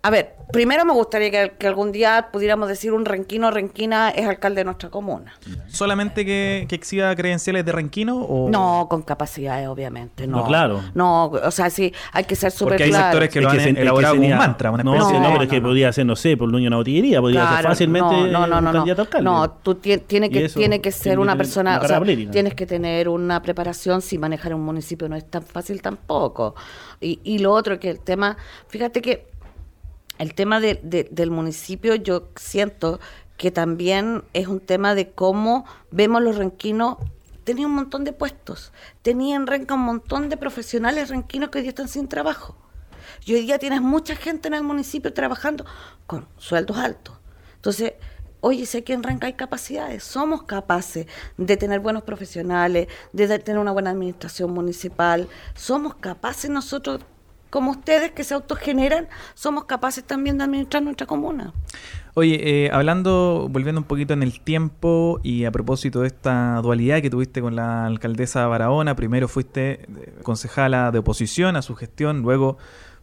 [0.07, 4.61] a ver, primero me gustaría que, algún día pudiéramos decir un renquino renquina es alcalde
[4.61, 5.35] de nuestra comuna.
[5.67, 8.19] ¿Solamente que, que exhiba credenciales de renquino?
[8.19, 8.49] O...
[8.49, 10.29] No, con capacidades, obviamente.
[10.29, 10.81] No, claro.
[10.95, 12.87] No, o sea, sí, hay que ser súper claro.
[12.87, 15.43] Porque hay sectores que lo han elaborado como un mantra, una No, no, no, pero
[15.43, 18.31] es que podría ser, no sé, por el dueño de una botillería, podría ser fácilmente
[18.31, 19.25] no, no, un candidato alcalde.
[19.25, 23.43] No, tú tienes que, tiene que ser una persona, o sea, tienes que tener una
[23.43, 26.55] preparación si manejar un municipio no es tan fácil tampoco.
[27.01, 28.37] Y, y lo otro que el tema,
[28.69, 29.36] fíjate que
[30.19, 33.01] el tema de, del municipio yo siento
[33.37, 36.97] que también es un tema de cómo vemos los renquinos.
[37.45, 41.63] Tenía un montón de puestos, tenía en Renca un montón de profesionales renquinos que hoy
[41.63, 42.57] día están sin trabajo.
[43.25, 45.65] Y hoy día tienes mucha gente en el municipio trabajando
[46.07, 47.17] con sueldos altos.
[47.55, 47.95] Entonces,
[48.41, 51.07] oye, sé que en Renca hay capacidades, somos capaces
[51.37, 57.01] de tener buenos profesionales, de tener una buena administración municipal, somos capaces nosotros
[57.51, 61.53] como ustedes que se autogeneran, somos capaces también de administrar nuestra comuna.
[62.15, 67.03] Oye, eh, hablando, volviendo un poquito en el tiempo y a propósito de esta dualidad
[67.03, 72.23] que tuviste con la alcaldesa Barahona, primero fuiste eh, concejala de oposición a su gestión,
[72.23, 72.57] luego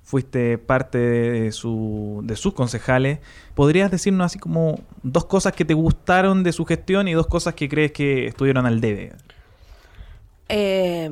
[0.04, 3.20] fuiste parte de, su, de sus concejales.
[3.56, 7.54] ¿Podrías decirnos así como dos cosas que te gustaron de su gestión y dos cosas
[7.54, 9.14] que crees que estuvieron al debe?
[10.50, 11.10] Eh,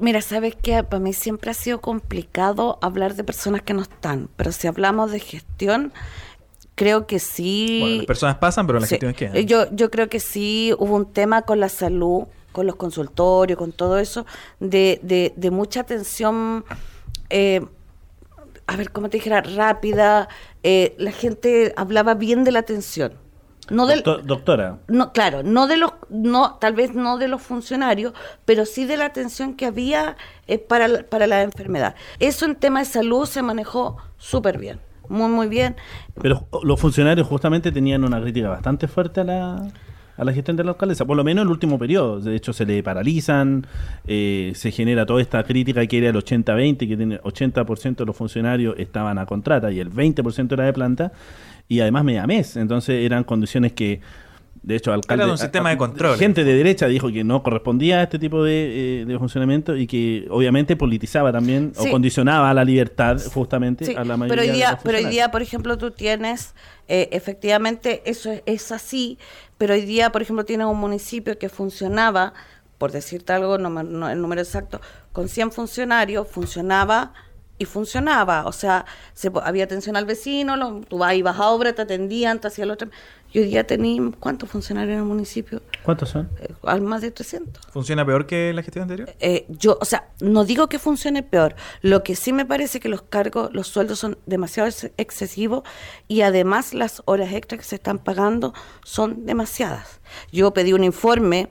[0.00, 4.28] Mira, sabes que para mí siempre ha sido complicado hablar de personas que no están,
[4.36, 5.92] pero si hablamos de gestión,
[6.74, 7.78] creo que sí.
[7.80, 9.44] Bueno, las personas pasan, pero la gestión es que.
[9.44, 13.72] Yo, yo creo que sí hubo un tema con la salud, con los consultorios, con
[13.72, 14.26] todo eso,
[14.60, 16.64] de, de, de mucha atención.
[17.30, 17.64] Eh,
[18.66, 19.40] a ver, ¿cómo te dijera?
[19.40, 20.28] Rápida.
[20.62, 23.14] Eh, la gente hablaba bien de la atención
[23.70, 24.78] No del, doctora.
[24.88, 28.12] No, claro, no de los, no, tal vez no de los funcionarios,
[28.44, 30.16] pero sí de la atención que había
[30.46, 31.94] eh, para, para la enfermedad.
[32.18, 35.76] Eso en tema de salud se manejó súper bien, muy, muy bien.
[36.20, 39.68] Pero los funcionarios justamente tenían una crítica bastante fuerte a la
[40.18, 42.20] a la gestión de la alcaldesa, por lo menos en el último periodo.
[42.20, 43.66] De hecho, se le paralizan,
[44.06, 48.16] eh, se genera toda esta crítica que era el 80-20, que tiene 80% de los
[48.16, 51.12] funcionarios estaban a contrata y el 20% era de planta,
[51.68, 52.56] y además media mes.
[52.56, 54.00] Entonces eran condiciones que
[54.62, 56.18] de hecho, alcalde, Era un sistema de control.
[56.18, 60.26] Gente de derecha dijo que no correspondía a este tipo de, eh, funcionamiento y que
[60.30, 64.72] obviamente politizaba también o condicionaba la libertad justamente a la mayoría pero hoy día, de
[64.72, 66.54] los Pero hoy día, por ejemplo, tú tienes,
[66.88, 69.18] eh, efectivamente, eso es, así,
[69.56, 72.34] pero hoy día, por ejemplo, tienes un municipio que funcionaba,
[72.76, 74.80] por decirte algo, no, el número exacto,
[75.12, 77.14] con 100 funcionarios, funcionaba
[77.58, 78.46] y funcionaba.
[78.46, 82.48] O sea, se, había atención al vecino, lo, tú ibas a obra, te atendían, te
[82.48, 82.88] hacían lo otro.
[83.30, 85.60] Yo ya tenía, ¿cuántos funcionarios en el municipio?
[85.82, 86.30] ¿Cuántos son?
[86.40, 87.66] Eh, al más de 300.
[87.70, 89.14] ¿Funciona peor que la gestión anterior?
[89.20, 91.54] Eh, yo, o sea, no digo que funcione peor.
[91.82, 95.62] Lo que sí me parece que los cargos, los sueldos son demasiado excesivos
[96.06, 100.00] y además las horas extras que se están pagando son demasiadas.
[100.32, 101.50] Yo pedí un informe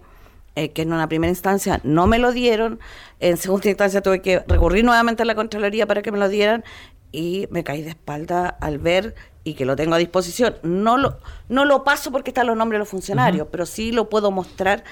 [0.57, 2.79] eh, que en una primera instancia no me lo dieron,
[3.19, 6.63] en segunda instancia tuve que recurrir nuevamente a la Contraloría para que me lo dieran
[7.11, 9.15] y me caí de espalda al ver
[9.47, 10.55] y que lo tengo a disposición.
[10.61, 14.09] No lo, no lo paso porque están los nombres de los funcionarios, pero sí lo
[14.09, 14.83] puedo mostrar.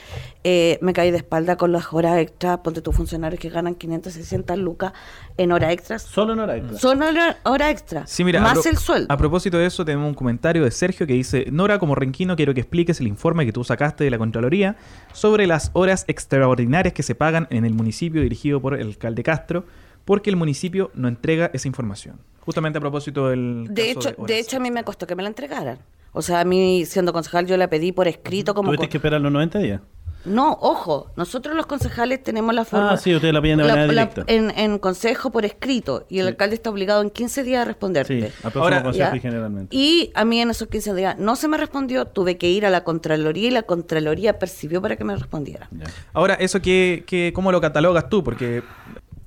[0.45, 4.55] Eh, me caí de espalda con las horas extras, ponte tus funcionarios que ganan 560
[4.55, 4.93] lucas
[5.35, 6.03] en horas extras.
[6.03, 6.81] Solo en horas extras.
[6.81, 8.09] Solo en horas extras.
[8.09, 9.13] Sí, mira, más el sueldo.
[9.13, 12.53] A propósito de eso, tenemos un comentario de Sergio que dice, Nora, como renquino, quiero
[12.53, 14.77] que expliques el informe que tú sacaste de la Contraloría
[15.11, 19.65] sobre las horas extraordinarias que se pagan en el municipio dirigido por el alcalde Castro,
[20.05, 22.19] porque el municipio no entrega esa información.
[22.41, 23.67] Justamente a propósito del.
[23.69, 25.79] De hecho, de, hecho, a mí me costó que me la entregaran.
[26.13, 28.69] O sea, a mí, siendo concejal, yo la pedí por escrito como.
[28.69, 29.81] ¿Tuviste que esperar los 90 días?
[30.25, 32.91] No, ojo, nosotros los concejales tenemos la forma...
[32.91, 34.23] Ah, sí, ustedes la piden de manera directa.
[34.27, 38.31] en, en, consejo por escrito y el alcalde está obligado en 15 días a responderte.
[38.31, 39.75] Sí, Ahora, consejo y generalmente.
[39.75, 42.69] Y a mí en esos 15 días no se me respondió, tuve que ir a
[42.69, 45.69] la Contraloría y la Contraloría percibió para que me respondiera.
[46.13, 48.23] Ahora, ¿eso qué, qué, cómo lo catalogas tú?
[48.23, 48.63] Porque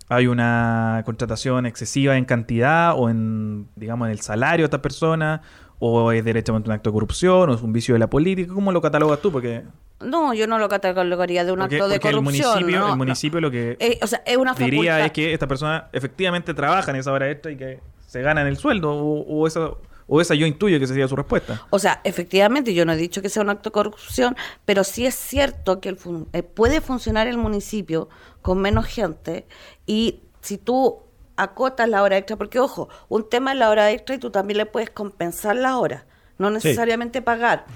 [0.08, 5.42] hay una contratación excesiva en cantidad o en, digamos, en el salario de esta persona,
[5.78, 8.52] o es derechamente un acto de corrupción, o es un vicio de la política.
[8.52, 9.30] ¿Cómo lo catalogas tú?
[9.30, 9.62] Porque
[10.00, 12.58] no, yo no lo catalogaría de un acto de corrupción.
[12.58, 15.46] El municipio, el municipio lo que eh, o sea, es una diría es que esta
[15.46, 19.20] persona efectivamente trabaja en esa hora extra y que se gana en el sueldo, o,
[19.22, 21.66] o eso o esa yo intuyo que sería su respuesta.
[21.70, 25.06] O sea, efectivamente, yo no he dicho que sea un acto de corrupción, pero sí
[25.06, 25.96] es cierto que
[26.32, 28.08] eh, puede funcionar el municipio
[28.42, 29.46] con menos gente
[29.86, 31.02] y si tú
[31.36, 34.58] acotas la hora extra, porque ojo, un tema es la hora extra y tú también
[34.58, 36.06] le puedes compensar la hora
[36.38, 37.66] no necesariamente pagar.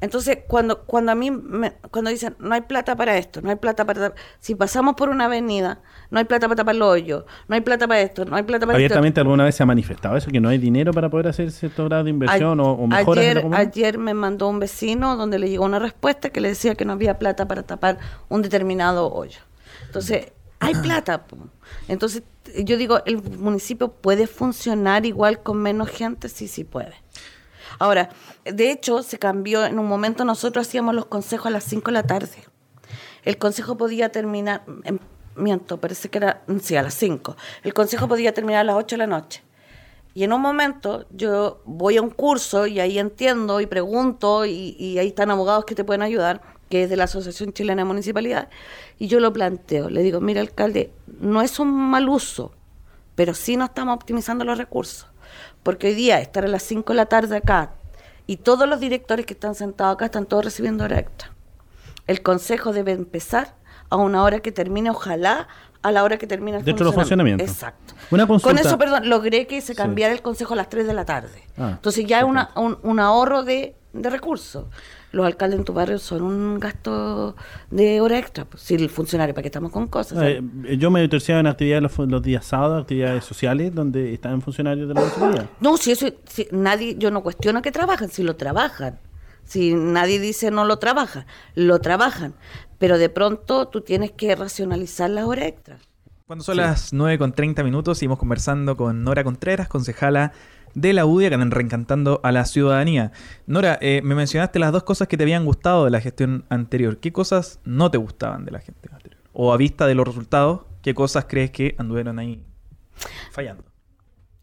[0.00, 3.56] Entonces, cuando cuando a mí me, cuando dicen no hay plata para esto, no hay
[3.56, 7.54] plata para si pasamos por una avenida, no hay plata para tapar el hoyo, no
[7.54, 10.30] hay plata para esto, no hay plata para Abiertamente alguna vez se ha manifestado eso
[10.30, 13.98] que no hay dinero para poder hacer cierto grado de inversión o, mejoras ayer, ayer
[13.98, 17.18] me mandó un vecino donde le llegó una respuesta que le decía que no había
[17.18, 17.98] plata para tapar
[18.28, 19.38] un determinado hoyo.
[19.86, 21.24] Entonces, hay plata.
[21.88, 22.22] Entonces,
[22.64, 26.94] yo digo, el municipio puede funcionar igual con menos gente, sí, sí puede.
[27.80, 28.10] Ahora,
[28.44, 31.92] de hecho, se cambió, en un momento nosotros hacíamos los consejos a las 5 de
[31.92, 32.44] la tarde.
[33.24, 35.00] El consejo podía terminar, en,
[35.34, 37.36] miento, parece que era, sí, a las 5.
[37.62, 39.42] El consejo podía terminar a las 8 de la noche.
[40.12, 44.76] Y en un momento yo voy a un curso y ahí entiendo y pregunto y,
[44.78, 47.86] y, ahí están abogados que te pueden ayudar, que es de la Asociación Chilena de
[47.86, 48.50] Municipalidad,
[48.98, 49.88] y yo lo planteo.
[49.88, 52.52] Le digo, mira alcalde, no es un mal uso,
[53.14, 55.09] pero sí no estamos optimizando los recursos.
[55.62, 57.72] Porque hoy día estar a las 5 de la tarde acá
[58.26, 61.32] y todos los directores que están sentados acá están todos recibiendo hora extra.
[62.06, 63.54] El consejo debe empezar
[63.88, 65.48] a una hora que termine, ojalá
[65.82, 67.48] a la hora que termine el Dentro de los funcionamientos.
[67.48, 67.94] Exacto.
[68.42, 71.42] Con eso, perdón, logré que se cambiara el consejo a las 3 de la tarde.
[71.56, 74.66] Ah, Entonces ya es un, un ahorro de, de recursos
[75.12, 77.36] los alcaldes en tu barrio son un gasto
[77.70, 78.44] de hora extra.
[78.44, 80.18] Pues, si el funcionario, ¿para qué estamos con cosas?
[80.22, 80.42] Eh,
[80.78, 85.00] yo me terciado en actividades los, días sábados, actividades sociales, donde están funcionarios de la
[85.00, 85.46] municipalidad.
[85.60, 88.98] No, si eso, si nadie, yo no cuestiono que trabajan, si lo trabajan.
[89.44, 92.34] Si nadie dice no lo trabajan, lo trabajan.
[92.78, 95.78] Pero de pronto tú tienes que racionalizar las horas extra.
[96.30, 100.32] Cuando son las 9 con 30 minutos, seguimos conversando con Nora Contreras, concejala
[100.74, 103.12] de la UDIA que reencantando a la ciudadanía.
[103.46, 106.98] Nora, eh, me mencionaste las dos cosas que te habían gustado de la gestión anterior.
[106.98, 109.20] ¿Qué cosas no te gustaban de la gestión anterior?
[109.32, 112.44] O a vista de los resultados, ¿qué cosas crees que anduvieron ahí
[113.30, 113.64] fallando?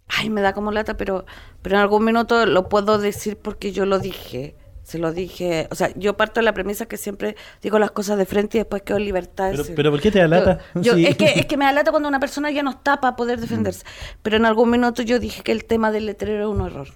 [0.07, 1.25] Ay, me da como lata, pero,
[1.61, 4.55] pero en algún minuto lo puedo decir porque yo lo dije.
[4.87, 8.17] Se lo dije, o sea, yo parto de la premisa que siempre digo las cosas
[8.17, 9.51] de frente y después quedo en libertad.
[9.51, 10.59] Pero, pero ¿por qué te alata?
[10.75, 13.41] Yo, es, que, es que me alata cuando una persona ya no está para poder
[13.41, 13.83] defenderse.
[13.83, 14.19] Mm.
[14.21, 16.87] Pero en algún minuto yo dije que el tema del letrero era un error.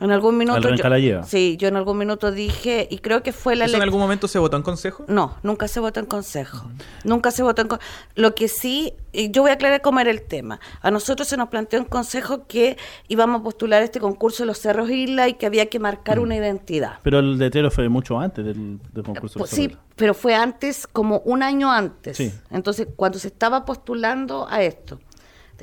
[0.00, 0.74] En algún minuto.
[0.74, 4.00] Yo, Sí, yo en algún minuto dije, y creo que fue la ¿Eso en algún
[4.00, 5.04] momento se votó en consejo?
[5.08, 6.70] No, nunca se votó en consejo.
[7.04, 7.92] Nunca se votó en consejo.
[8.14, 10.58] Lo que sí, y yo voy a aclarar cómo era el tema.
[10.80, 12.78] A nosotros se nos planteó en consejo que
[13.08, 16.34] íbamos a postular este concurso de los Cerros Isla y que había que marcar una
[16.34, 16.98] identidad.
[17.02, 19.38] Pero el letrero fue mucho antes del, concurso.
[19.38, 22.16] de los sí, pero fue antes, como un año antes.
[22.16, 22.32] Sí.
[22.50, 24.98] Entonces, cuando se estaba postulando a esto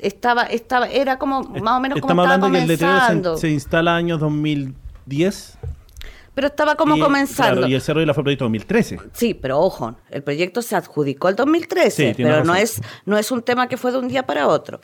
[0.02, 3.96] estaba, estaba, era como más o menos como estaba hablando que el letrero se, instala
[3.96, 5.58] año 2010.
[6.34, 7.66] Pero estaba como comenzando.
[7.66, 8.98] y el Cerro de la fue proyecto 2013.
[9.12, 13.42] Sí, pero ojo, el proyecto se adjudicó el 2013, pero no es, no es un
[13.42, 14.80] tema que fue de un día para otro.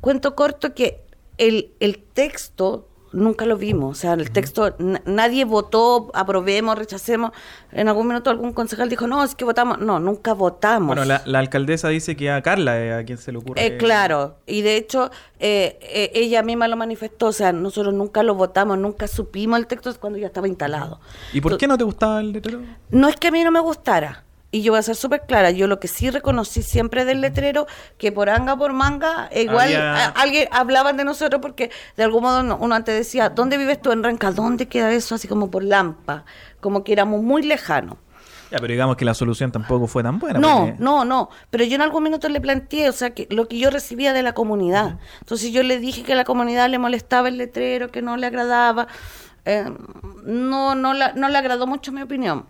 [0.00, 1.04] Cuento corto que
[1.38, 3.98] el, el texto nunca lo vimos.
[3.98, 4.74] O sea, el texto,
[5.06, 7.30] nadie votó, aprobemos, rechacemos.
[7.72, 9.78] En algún minuto algún concejal dijo, no, es que votamos.
[9.78, 10.96] No, nunca votamos.
[10.96, 13.64] Bueno, la, alcaldesa dice que a Carla es a quien se le ocurre.
[13.64, 17.26] Eh, claro, y de hecho eh, eh, ella misma lo manifestó.
[17.26, 21.00] O sea, nosotros nunca lo votamos, nunca supimos el texto cuando ya estaba instalado.
[21.32, 22.60] ¿Y por qué no te gustaba el letrero?
[22.90, 24.24] No es que a mí no me gustara
[24.54, 27.66] y yo voy a ser súper clara, yo lo que sí reconocí siempre del letrero,
[27.98, 29.74] que por anga, por manga, igual
[30.14, 34.04] alguien hablaban de nosotros porque de algún modo uno antes decía, ¿dónde vives tú en
[34.04, 34.30] Renca?
[34.30, 35.16] ¿Dónde queda eso?
[35.16, 36.24] Así como por Lampa,
[36.60, 37.96] como que éramos muy lejanos.
[38.52, 40.38] Ya, pero digamos que la solución tampoco fue tan buena.
[40.38, 41.30] No, no, no.
[41.50, 44.22] Pero yo en algún minuto le planteé, o sea, que lo que yo recibía de
[44.22, 45.00] la comunidad.
[45.18, 48.28] Entonces yo le dije que a la comunidad le molestaba el letrero, que no le
[48.28, 48.86] agradaba.
[49.46, 49.64] Eh,
[50.22, 52.46] no, no, no le agradó mucho mi opinión.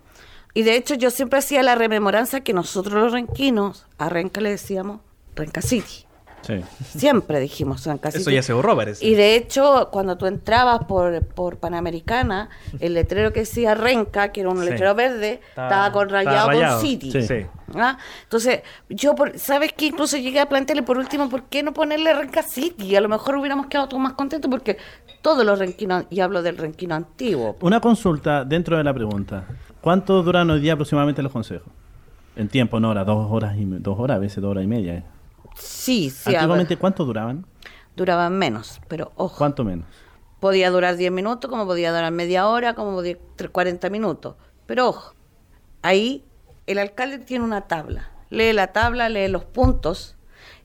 [0.55, 4.49] Y de hecho yo siempre hacía la rememoranza que nosotros los renquinos, a Renca le
[4.49, 5.01] decíamos
[5.35, 6.05] Renca City.
[6.43, 6.61] Sí.
[6.97, 8.21] Siempre dijimos Renca City.
[8.21, 9.05] Eso ya se borró, parece.
[9.05, 12.49] Y de hecho, cuando tú entrabas por, por Panamericana,
[12.79, 17.11] el letrero que decía Renca, que era un letrero verde, estaba, con rayado, con City.
[17.11, 17.45] Sí.
[17.73, 17.97] ¿Ah?
[18.23, 19.87] Entonces, yo, ¿sabes qué?
[19.87, 22.95] Incluso llegué a plantearle por último, ¿por qué no ponerle Renca City?
[22.95, 24.77] A lo mejor hubiéramos quedado todos más contentos porque
[25.21, 27.57] todos los renquinos, y hablo del renquino antiguo.
[27.59, 29.45] Una consulta dentro de la pregunta.
[29.85, 31.71] ¿Cuánto duran hoy día aproximadamente los consejos?
[32.35, 35.03] En tiempo, en horas, dos horas, y, dos horas, a veces dos horas y media.
[35.53, 36.33] Sí, sí.
[36.33, 37.45] Antiguamente, ¿cuánto duraban?
[37.95, 39.37] Duraban menos, pero ojo.
[39.37, 39.85] ¿Cuánto menos?
[40.39, 43.15] Podía durar 10 minutos, como podía durar media hora, como podía
[43.51, 44.37] 40 minutos.
[44.65, 45.13] Pero ojo,
[45.83, 46.25] ahí
[46.65, 48.09] el alcalde tiene una tabla.
[48.31, 50.15] Lee la tabla, lee los puntos,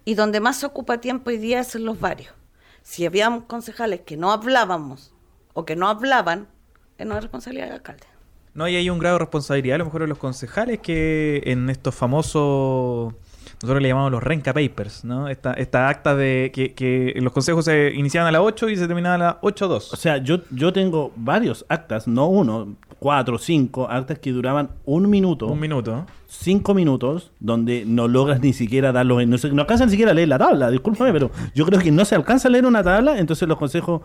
[0.07, 2.33] y donde más se ocupa tiempo hoy día es en los varios.
[2.81, 5.12] Si habíamos concejales que no hablábamos
[5.53, 6.49] o que no hablaban,
[6.97, 8.09] es responsabilidad del alcalde.
[8.55, 11.70] No, y hay un grado de responsabilidad a lo mejor de los concejales que en
[11.70, 13.14] estos famosos,
[13.62, 15.28] nosotros le llamamos los Renca Papers, ¿no?
[15.28, 18.86] Esta, esta acta de que, que los consejos se iniciaban a las 8 y se
[18.86, 19.92] terminaban a las 8.2.
[19.92, 25.11] O sea, yo, yo tengo varios actas, no uno, cuatro, cinco actas que duraban un
[25.11, 25.46] minuto.
[25.46, 26.07] Un minuto.
[26.28, 29.26] Cinco minutos, donde no logras ni siquiera darlos.
[29.26, 32.05] No, no alcanzan ni siquiera a leer la tabla, discúlpame, pero yo creo que no
[32.05, 34.03] se alcanza a leer una tabla, entonces los consejos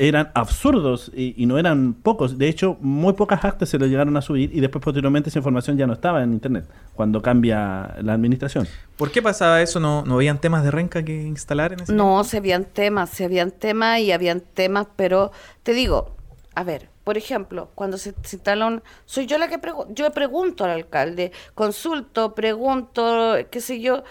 [0.00, 2.38] eran absurdos y, no eran pocos.
[2.38, 5.76] De hecho, muy pocas actas se lo llegaron a subir y después posteriormente esa información
[5.76, 8.66] ya no estaba en Internet cuando cambia la administración.
[8.96, 9.78] ¿Por qué pasaba eso?
[9.78, 13.26] ¿No, no habían temas de renca que instalar en ese No, se habían temas, se
[13.26, 15.32] habían temas y habían temas, pero
[15.62, 16.16] te digo,
[16.54, 20.64] a ver, por ejemplo, cuando se, se instalan, soy yo la que pregunto, yo pregunto
[20.64, 24.02] al alcalde, consulto, pregunto, qué sé yo,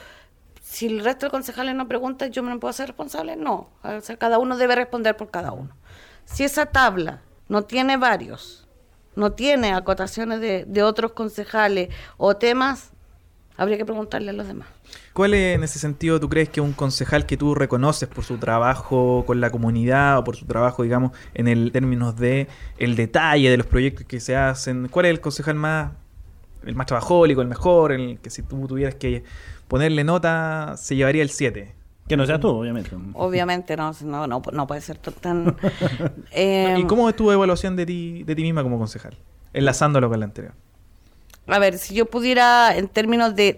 [0.70, 4.18] si el resto de concejales no pregunta, yo me puedo hacer responsable, no, o sea,
[4.18, 5.76] cada uno debe responder por cada uno.
[6.26, 8.68] Si esa tabla no tiene varios,
[9.16, 12.92] no tiene acotaciones de, otros concejales o temas,
[13.58, 14.68] habría que preguntarle a los demás.
[15.14, 18.38] ¿Cuál es, en ese sentido tú crees que un concejal que tú reconoces por su
[18.38, 22.48] trabajo con la comunidad o por su trabajo, digamos, en el términos de
[22.78, 25.94] el detalle de los proyectos que se hacen, cuál es el concejal más
[26.66, 29.24] el más trabajólico, el mejor, el que si tú tuvieras que
[29.70, 31.76] ponerle nota se llevaría el 7?
[32.10, 32.90] Que no seas tú, obviamente.
[33.14, 35.56] Obviamente, no, no, no, puede ser tan...
[36.36, 39.16] ¿Y cómo es tu evaluación de ti, de ti misma como concejal?
[39.54, 40.54] Enlazándolo con la anterior.
[41.50, 43.58] A ver, si yo pudiera, en términos de,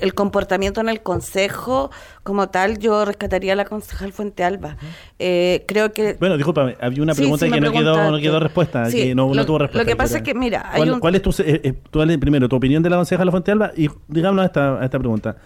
[0.00, 1.90] el comportamiento en el consejo
[2.22, 4.76] como tal, yo rescataría a la concejal Fuente Alba.
[5.18, 6.14] Eh, creo que...
[6.18, 9.78] Bueno, discúlpame, había una pregunta que no quedó, no quedó, respuesta, que no, tuvo respuesta.
[9.78, 10.70] Lo que pasa es que, mira...
[10.76, 13.72] ¿Cuál, ¿cuál es tu, eh, eh, primero, tu opinión de la concejal Fuente Alba?
[13.76, 15.36] Y digámoslo esta, a esta pregunta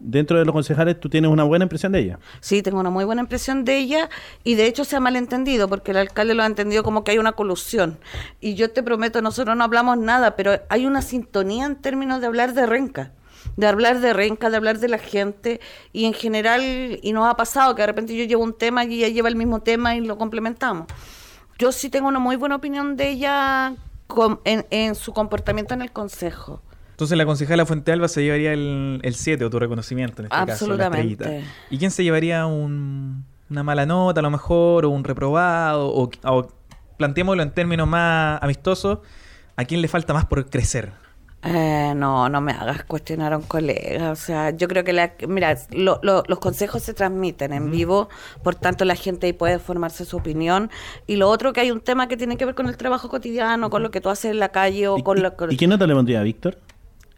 [0.00, 2.18] dentro de los concejales tú tienes una buena impresión de ella.
[2.40, 4.08] Sí, tengo una muy buena impresión de ella
[4.44, 7.18] y de hecho se ha malentendido porque el alcalde lo ha entendido como que hay
[7.18, 7.98] una colusión.
[8.40, 12.26] Y yo te prometo, nosotros no hablamos nada, pero hay una sintonía en términos de
[12.26, 13.12] hablar de renca
[13.56, 15.60] de hablar de renca, de hablar de la gente
[15.92, 16.62] y en general,
[17.02, 19.36] y nos ha pasado que de repente yo llevo un tema y ella lleva el
[19.36, 20.86] mismo tema y lo complementamos.
[21.58, 23.74] yo sí tengo una muy buena opinión de ella
[24.44, 26.62] en, su comportamiento en el consejo.
[26.98, 31.16] Entonces la concejala Fuente Alba se llevaría el 7 o tu reconocimiento en este Absolutamente.
[31.16, 31.46] caso.
[31.70, 33.22] ¿Y quién se llevaría una
[33.62, 35.94] mala nota a lo mejor o un reprobado?
[35.94, 36.48] O, o
[36.96, 38.98] planteémoslo en términos más amistosos,
[39.54, 40.90] ¿a quién le falta más por crecer?
[41.44, 44.10] Eh, no, no me hagas cuestionar a un colega.
[44.10, 48.08] O sea, yo creo que, la, mira, los consejos se transmiten en vivo,
[48.42, 50.68] por tanto la gente ahí puede formarse su opinión.
[51.06, 53.70] Y lo otro que hay un tema que tiene que ver con el trabajo cotidiano,
[53.70, 55.94] con lo que tú haces en la calle o con lo ¿Y qué nota le
[55.94, 56.58] pondría a Víctor?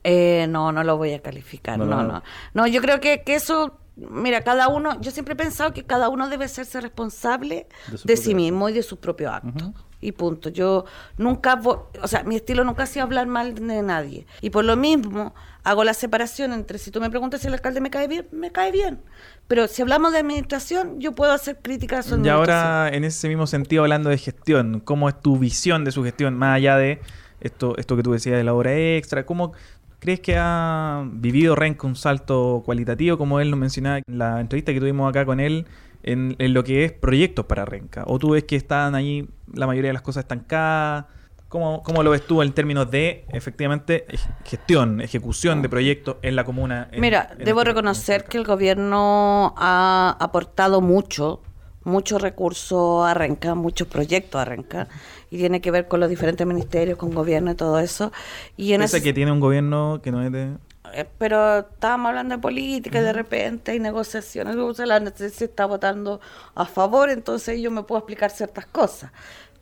[0.05, 1.79] Eh, no, no lo voy a calificar.
[1.79, 2.23] No, no.
[2.55, 6.09] No, yo creo que, que eso mira, cada uno, yo siempre he pensado que cada
[6.09, 7.67] uno debe hacerse responsable
[8.05, 10.49] de, sí mismo y de sus propios actos y punto.
[10.49, 10.85] Yo
[11.19, 14.27] nunca, o sea, mi estilo nunca ha sido hablar mal de nadie.
[14.41, 17.81] Y por lo mismo hago la separación entre si tú me preguntas si el alcalde
[17.81, 19.01] me cae bien, me cae bien.
[19.47, 23.29] Pero si hablamos de administración, yo puedo hacer críticas a su Y ahora, en ese
[23.29, 27.01] mismo sentido, hablando de gestión, ¿cómo es tu visión de su gestión, más allá de
[27.41, 29.27] esto, esto que tú decías de la hora extra?
[29.27, 29.53] ¿Cómo
[30.01, 34.73] crees que ha vivido Renko un salto cualitativo, como él nos mencionaba en la entrevista
[34.73, 35.67] que tuvimos acá con él?
[36.03, 38.05] en, lo que es proyectos para Renca?
[38.07, 41.07] ¿O tú ves que están ahí la mayoría de las cosas estancadas?
[41.49, 44.07] ¿Cómo, ¿Cómo, lo ves tú en términos de, efectivamente,
[44.45, 46.89] gestión, ejecución de proyectos en la comuna?
[46.97, 51.43] Mira, debo este reconocer que el gobierno ha aportado mucho,
[51.83, 54.87] muchos recursos a Renca, muchos proyectos a Renca,
[55.31, 58.12] y tiene que ver con los diferentes ministerios, con gobierno y todo eso.
[58.57, 59.01] Y en ese...
[59.03, 60.57] que tiene un gobierno que no es de...
[60.93, 64.57] Eh, pero estábamos hablando de política y de repente hay negociaciones.
[64.78, 66.20] La se está votando
[66.55, 69.12] a favor, entonces yo me puedo explicar ciertas cosas.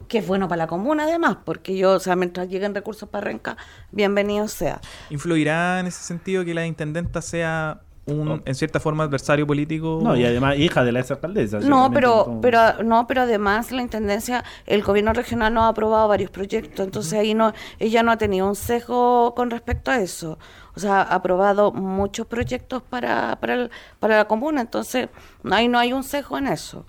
[0.06, 3.24] Que es bueno para la comuna, además, porque yo, o sea, mientras lleguen recursos para
[3.24, 3.58] Renca,
[3.90, 4.80] bienvenido sea.
[5.10, 10.00] ¿Influirá en ese sentido que la intendenta sea un, en cierta forma adversario político.
[10.02, 11.60] No, y además hija de la ex alcaldesa.
[11.60, 16.30] No, pero, pero, no, pero además la intendencia, el gobierno regional no ha aprobado varios
[16.30, 20.38] proyectos, entonces ahí no, ella no ha tenido un sesgo con respecto a eso.
[20.74, 25.08] O sea, ha aprobado muchos proyectos para, para, para la comuna, entonces
[25.50, 26.86] ahí no hay un sesgo en eso.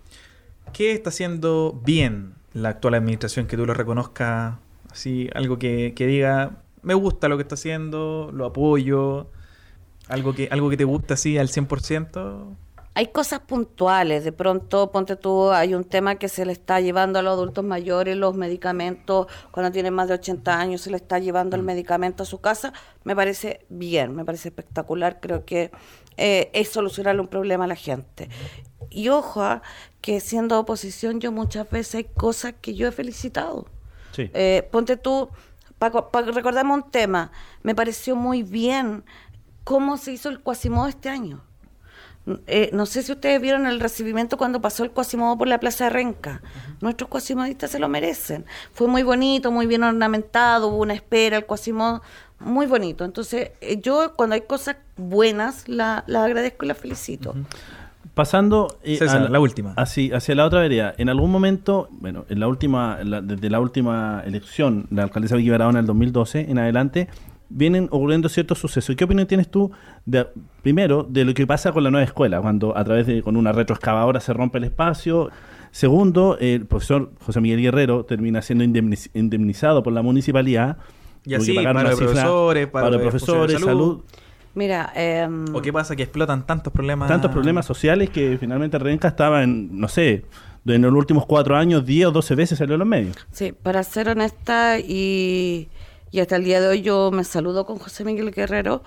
[0.74, 4.56] ¿Qué está haciendo bien la actual administración que tú lo reconozcas?
[4.92, 9.28] Así, algo que, que diga, me gusta lo que está haciendo, lo apoyo
[10.10, 12.58] ¿Algo que, algo que te gusta así al 100%?
[12.96, 17.20] Hay cosas puntuales, de pronto, ponte tú, hay un tema que se le está llevando
[17.20, 21.20] a los adultos mayores, los medicamentos, cuando tienen más de 80 años se le está
[21.20, 21.66] llevando el mm.
[21.66, 25.72] medicamento a su casa, me parece bien, me parece espectacular, creo que
[26.18, 28.28] eh, es solucionarle un problema a la gente.
[28.90, 29.62] Y ojo, ah,
[30.02, 33.68] que siendo oposición yo muchas veces hay cosas que yo he felicitado.
[34.18, 35.30] Eh, ponte tú,
[35.78, 36.02] para
[36.32, 37.32] recordarme un tema,
[37.64, 39.06] me pareció muy bien
[39.70, 41.42] cómo se hizo el Cuasimodo este año.
[42.48, 45.84] Eh, no sé si ustedes vieron el recibimiento cuando pasó el Cuasimodo por la Plaza
[45.84, 46.42] de Renca.
[46.82, 48.46] Nuestros cuasimodistas se lo merecen.
[48.74, 52.02] Fue muy bonito, muy bien ornamentado, hubo una espera, el Cuasimodo,
[52.40, 53.06] muy bonito.
[53.06, 57.36] Entonces, eh, yo cuando hay cosas buenas, las la agradezco y las felicito.
[58.16, 59.76] Pasando eh, a la, última.
[59.78, 60.96] Así, hacia la otra vereda.
[60.98, 65.78] En algún momento, bueno, en la última, desde la última elección, la alcaldesa Vicky Barahona
[65.78, 67.08] en el 2012 en adelante,
[67.50, 68.96] vienen ocurriendo ciertos sucesos.
[68.96, 69.72] ¿Qué opinión tienes tú,
[70.06, 70.28] de,
[70.62, 73.52] primero, de lo que pasa con la nueva escuela, cuando a través de con una
[73.52, 75.30] retroexcavadora se rompe el espacio?
[75.72, 80.78] Segundo, el profesor José Miguel Guerrero termina siendo indemnizado por la municipalidad.
[81.26, 84.02] Y así, para los profesores, para, los profesores, salud.
[84.56, 85.96] Mira, em, ¿o qué pasa?
[85.96, 87.08] Que explotan tantos problemas.
[87.08, 90.26] Tantos problemas sociales que finalmente Renca estaba en, no sé,
[90.66, 93.16] en los últimos cuatro años, 10 o 12 veces salió en los medios.
[93.32, 95.70] Sí, para ser honesta y
[96.12, 98.84] y hasta el día de hoy yo me saludo con José Miguel Guerrero.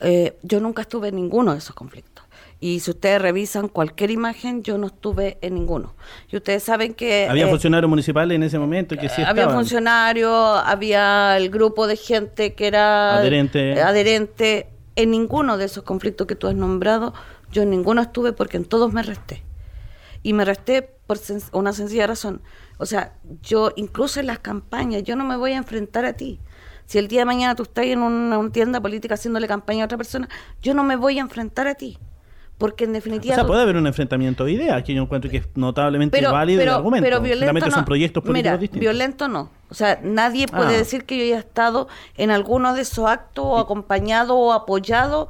[0.00, 2.24] Eh, yo nunca estuve en ninguno de esos conflictos.
[2.58, 5.94] Y si ustedes revisan cualquier imagen, yo no estuve en ninguno.
[6.30, 7.28] Y ustedes saben que...
[7.28, 11.96] ¿Había eh, funcionarios municipales en ese momento que sí Había funcionarios, había el grupo de
[11.96, 13.18] gente que era...
[13.18, 13.80] Adherente.
[13.82, 14.68] Adherente.
[14.96, 17.12] En ninguno de esos conflictos que tú has nombrado,
[17.52, 19.42] yo en ninguno estuve porque en todos me resté.
[20.22, 21.18] Y me resté por
[21.52, 22.40] una sencilla razón.
[22.78, 23.12] O sea,
[23.42, 26.40] yo incluso en las campañas, yo no me voy a enfrentar a ti.
[26.86, 29.98] Si el día de mañana tú estás en una, tienda política haciéndole campaña a otra
[29.98, 30.28] persona,
[30.62, 31.98] yo no me voy a enfrentar a ti.
[32.58, 33.34] Porque en definitiva.
[33.34, 36.62] O sea, puede haber un enfrentamiento de ideas, que yo encuentro que es notablemente válido
[36.62, 37.04] el argumento.
[37.04, 37.70] Pero violento.
[37.70, 39.50] son proyectos políticos Mira, Violento no.
[39.68, 40.78] O sea, nadie puede ah.
[40.78, 45.28] decir que yo haya estado en alguno de esos actos, o acompañado o apoyado.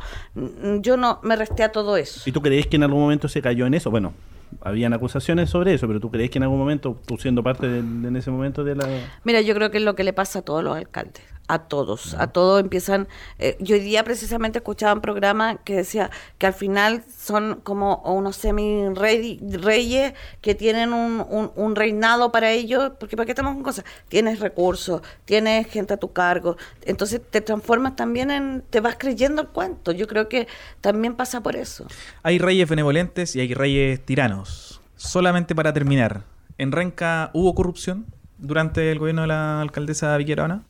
[0.81, 2.21] Yo no me resté a todo eso.
[2.27, 3.91] ¿Y tú crees que en algún momento se cayó en eso?
[3.91, 4.13] Bueno,
[4.61, 8.15] habían acusaciones sobre eso, pero ¿tú crees que en algún momento, tú siendo parte en
[8.15, 8.87] ese momento de la...
[9.25, 11.23] Mira, yo creo que es lo que le pasa a todos los alcaldes.
[11.49, 16.11] A todos, a todos empiezan, eh, yo hoy día precisamente escuchaba un programa que decía
[16.39, 22.93] que al final son como unos semi reyes que tienen un, un, reinado para ellos,
[22.99, 27.41] porque para qué estamos con cosas, tienes recursos, tienes gente a tu cargo, entonces te
[27.41, 30.49] transformas también en, te vas creyendo el cuento, yo creo que
[30.81, 31.87] también pasa por eso.
[32.23, 34.81] Hay reyes benevolentes y hay reyes tiranos.
[34.97, 36.23] Solamente para terminar,
[36.59, 38.07] ¿en Renca hubo corrupción
[38.39, 40.65] durante el gobierno de la alcaldesa Viquerona?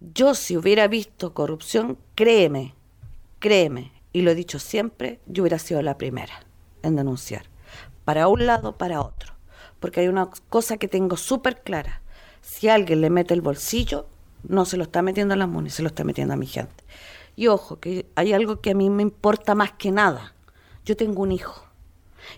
[0.00, 2.74] Yo si hubiera visto corrupción, créeme,
[3.38, 6.46] créeme, y lo he dicho siempre, yo hubiera sido la primera
[6.82, 7.44] en denunciar,
[8.06, 9.34] para un lado, para otro,
[9.78, 12.00] porque hay una cosa que tengo súper clara,
[12.40, 14.06] si alguien le mete el bolsillo,
[14.42, 16.82] no se lo está metiendo a la MUNI, se lo está metiendo a mi gente.
[17.36, 20.34] Y ojo, que hay algo que a mí me importa más que nada,
[20.84, 21.66] yo tengo un hijo.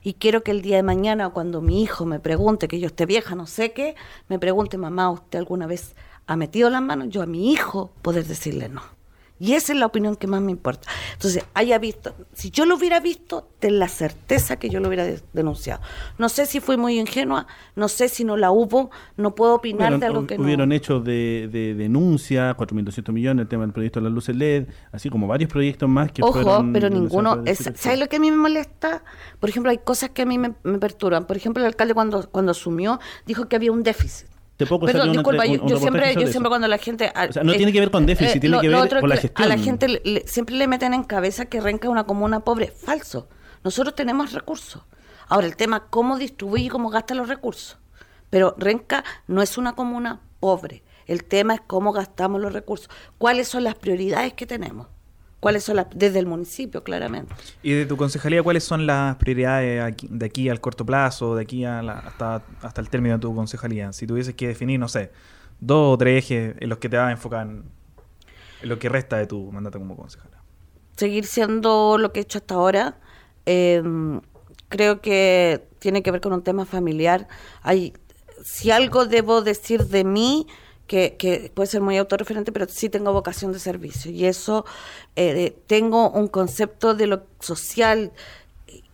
[0.03, 3.07] Y quiero que el día de mañana, cuando mi hijo me pregunte, que yo esté
[3.07, 3.95] vieja, no sé qué,
[4.29, 5.95] me pregunte, mamá, ¿usted alguna vez
[6.27, 8.83] ha metido las manos, yo a mi hijo poder decirle no.
[9.43, 10.87] Y esa es la opinión que más me importa.
[11.15, 15.05] Entonces, haya visto, si yo lo hubiera visto, ten la certeza que yo lo hubiera
[15.33, 15.83] denunciado.
[16.17, 19.99] No sé si fui muy ingenua, no sé si no la hubo, no puedo opinar
[19.99, 20.45] de algo que no.
[20.45, 24.69] Hubieron hechos de, de denuncia, 4.200 millones, el tema del proyecto de las luces LED,
[24.93, 27.43] así como varios proyectos más que Ojo, pero ninguno.
[27.45, 29.03] Es, ¿Sabes lo que a mí me molesta?
[29.41, 31.27] Por ejemplo, hay cosas que a mí me, me perturban.
[31.27, 34.32] Por ejemplo, el alcalde cuando, cuando asumió dijo que había un déficit.
[34.67, 37.13] Perdón, disculpa, yo, siempre, yo siempre cuando la gente...
[37.29, 39.51] O sea, no tiene que ver con déficit, eh, tiene que ver con la gestión.
[39.51, 42.69] A la gente siempre le meten en cabeza que Renca es una comuna pobre.
[42.69, 43.29] Falso.
[43.65, 44.83] Nosotros tenemos recursos.
[45.29, 47.79] Ahora, el tema cómo distribuye y cómo gasta los recursos.
[48.31, 50.83] Pero Renca no es una comuna pobre.
[51.07, 52.89] El tema es cómo gastamos los recursos.
[53.19, 54.89] ¿Cuáles son las prioridades que tenemos?
[55.43, 57.35] Cuáles son las, desde el municipio, claramente.
[57.65, 61.65] ¿Y de tu concejalía cuáles son las prioridades de aquí al corto plazo, de aquí
[61.65, 63.93] a la, hasta, hasta el término de tu concejalía?
[63.93, 65.11] Si tuvieses que definir, no sé,
[65.59, 67.65] dos o tres ejes en los que te vas a enfocar en,
[68.63, 70.41] lo que resta de tu mandato como concejala.
[70.97, 73.01] Seguir siendo lo que he hecho hasta ahora.
[73.45, 74.21] Em,
[74.69, 77.27] creo que tiene que ver con un tema familiar.
[77.63, 77.95] Hay,
[78.45, 80.47] si algo debo decir de mí
[80.93, 84.11] que, puede ser muy autorreferente, pero sí tengo vocación de servicio.
[84.11, 84.65] Y eso,
[85.17, 88.13] eh, tengo un concepto de lo social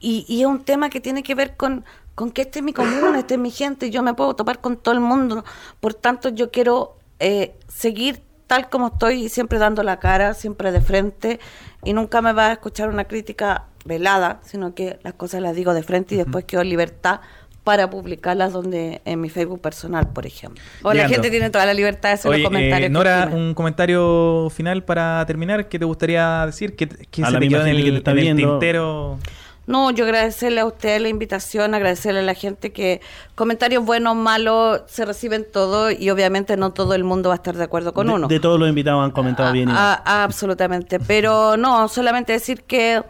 [0.01, 1.85] y, y, es un tema que tiene que ver con,
[2.15, 4.77] con que este es mi comuna, este es mi gente, yo me puedo topar con
[4.77, 5.45] todo el mundo.
[5.81, 10.81] Por tanto, yo quiero eh, seguir tal como estoy, siempre dando la cara, siempre de
[10.81, 11.41] frente,
[11.85, 15.75] y nunca me va a escuchar una crítica velada, sino que las cosas las digo
[15.75, 17.21] de frente y después quedo en libertad
[17.69, 20.65] para publicarlas donde en mi Facebook personal, por ejemplo.
[20.83, 22.87] O la gente tiene toda la libertad de hacer los comentarios.
[22.87, 25.69] Eh, Nora, un comentario final para terminar.
[25.69, 26.77] ¿Qué te gustaría decir?
[26.77, 29.19] ¿Qué, qué se te quedó en el, que el tintero?
[29.67, 33.03] No, yo agradecerle a usted la invitación, agradecerle a la gente que
[33.35, 37.55] comentarios buenos, malos, se reciben todos y obviamente no todo el mundo va a estar
[37.55, 38.29] de acuerdo con uno.
[38.29, 39.69] De todos los invitados han comentado bien.
[39.71, 43.03] absolutamente, pero no, solamente decir que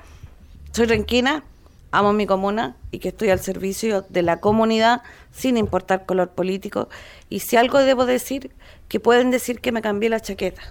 [0.72, 1.44] soy renquina,
[1.90, 6.88] amo mi comuna y que estoy al servicio de la comunidad sin importar color político.
[7.28, 8.52] Y si algo debo decir,
[8.88, 10.62] que pueden decir que me cambié la chaqueta,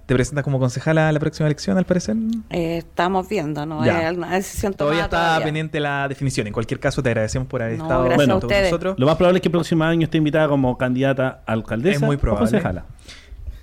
[0.06, 2.16] ¿Te presentas como concejala a la próxima elección, al parecer?
[2.52, 3.82] Eh, estamos viendo, ¿no?
[3.82, 6.46] Hay alguna decisión Todavía está pendiente la definición.
[6.46, 9.00] En cualquier caso, te agradecemos por haber estado bueno, con nosotros.
[9.00, 12.02] Lo más probable es que el próximo año esté invitada como candidata a alcaldesa es
[12.04, 12.46] muy probable.
[12.46, 12.86] o concejala.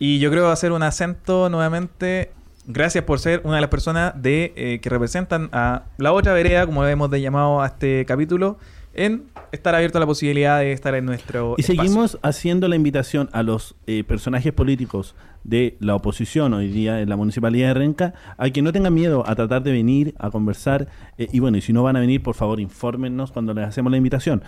[0.01, 2.32] Y yo creo que va a hacer un acento nuevamente.
[2.66, 6.66] Gracias por ser una de las personas de eh, que representan a la otra vereda,
[6.66, 8.59] como hemos llamado a este capítulo,
[8.95, 13.28] en estar abierto a la posibilidad de estar en nuestro Y seguimos haciendo la invitación
[13.32, 15.14] a los eh, personajes políticos
[15.45, 19.24] de la oposición hoy día en la Municipalidad de Renca a que no tengan miedo
[19.26, 20.88] a tratar de venir a conversar
[21.18, 23.90] eh, y bueno, y si no van a venir, por favor, infórmenos cuando les hacemos
[23.90, 24.42] la invitación.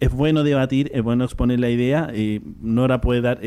[0.00, 2.10] Es bueno debatir, es bueno exponer la idea.
[2.12, 3.40] Eh, Nora puede dar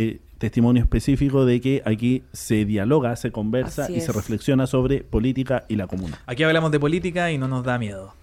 [0.43, 5.77] testimonio específico de que aquí se dialoga, se conversa y se reflexiona sobre política y
[5.77, 6.19] la comuna.
[6.25, 8.13] Aquí hablamos de política y no nos da miedo.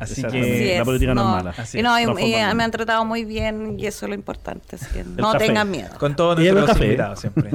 [0.00, 1.54] Así que la política no, es mala.
[1.74, 4.76] y no, y, me han tratado muy bien y eso es lo importante.
[4.76, 5.90] Así que no tengan miedo.
[5.98, 7.50] Con todos nuestros invitados siempre.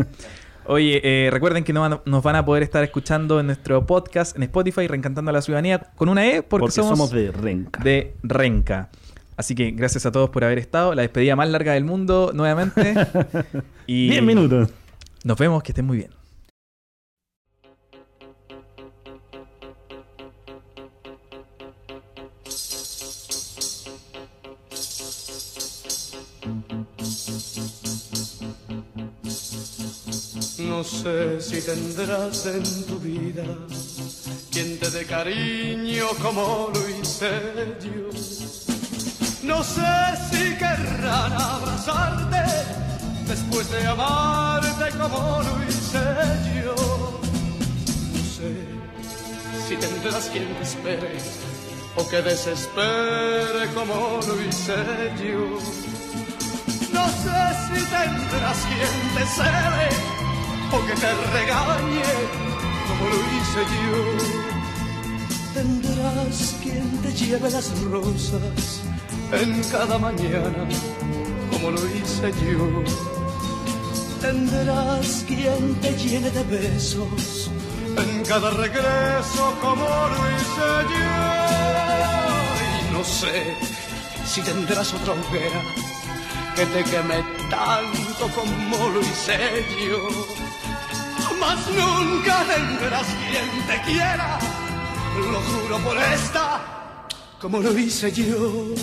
[0.67, 4.87] Oye, eh, recuerden que nos van a poder estar escuchando en nuestro podcast en Spotify,
[4.87, 7.83] Reencantando a la Ciudadanía, con una E, porque, somos, de Renca.
[7.83, 8.89] De Renca.
[9.37, 10.95] Así que gracias a todos por haber estado.
[10.95, 12.95] La despedida más larga del mundo nuevamente.
[13.85, 14.69] y 10 minutos.
[15.23, 16.11] Nos vemos, que estén muy bien.
[30.85, 33.43] Sé si tendrás en tu vida
[34.51, 37.31] quien te dé cariño como lo hice.
[39.43, 39.93] No sé
[40.29, 42.43] si querrán abrazarte
[43.27, 46.03] después de amarte como lo hice.
[48.13, 48.51] No sé
[49.67, 51.17] si tendrás quien te espere
[51.95, 54.77] o que desespere como lo hice.
[56.93, 60.24] No sé si tendrás quien te cede
[60.71, 62.11] o que te regañe
[62.87, 63.99] como lo hice yo.
[65.53, 68.81] Tendrás quien te lleve las rosas
[69.31, 70.67] en cada mañana
[71.51, 72.83] como lo hice yo.
[74.21, 77.51] Tendrás quien te llene de besos
[77.97, 81.11] en cada regreso como lo hice yo.
[82.65, 83.55] Y no sé
[84.25, 85.61] si tendrás otra hoguera
[86.55, 90.44] que te queme tanto como lo hice yo
[91.45, 94.39] mas nunca tendrás quien te quiera,
[95.31, 97.07] lo juro por esta,
[97.39, 98.73] como lo hice yo.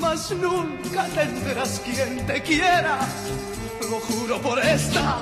[0.00, 2.98] Mas nunca tendrás quien te quiera,
[3.90, 5.20] lo juro por esta,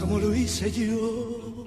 [0.00, 1.58] como lo hice yo.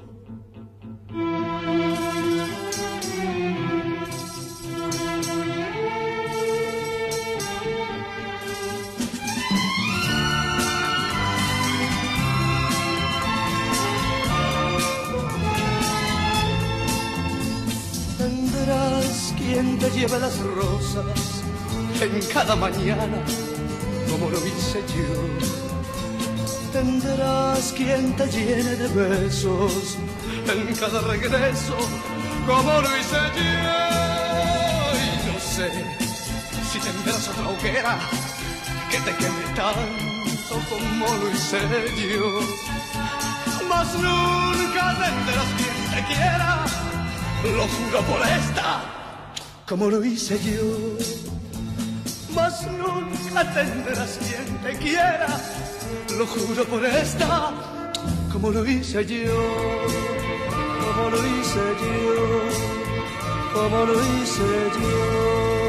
[19.61, 21.43] Quien te lleve las rosas
[22.01, 23.23] en cada mañana,
[24.09, 25.13] como lo hice yo.
[26.73, 29.97] Tendrás quien te llene de besos
[30.47, 31.77] en cada regreso,
[32.47, 33.73] como lo hice yo.
[35.03, 35.69] Y no sé
[36.71, 37.99] si tendrás otra hoguera
[38.89, 41.59] que te queme tanto como lo hice
[42.15, 42.39] yo.
[43.69, 46.65] Mas nunca tendrás quien te quiera,
[47.43, 49.01] lo juro por esta
[49.72, 50.98] como lo hice yo.
[52.35, 55.39] Mas nunca tendrás quien te quiera,
[56.18, 57.53] lo juro por esta,
[58.34, 59.31] como lo hice yo,
[60.84, 64.43] como lo hice yo, como lo hice
[64.81, 65.60] yo.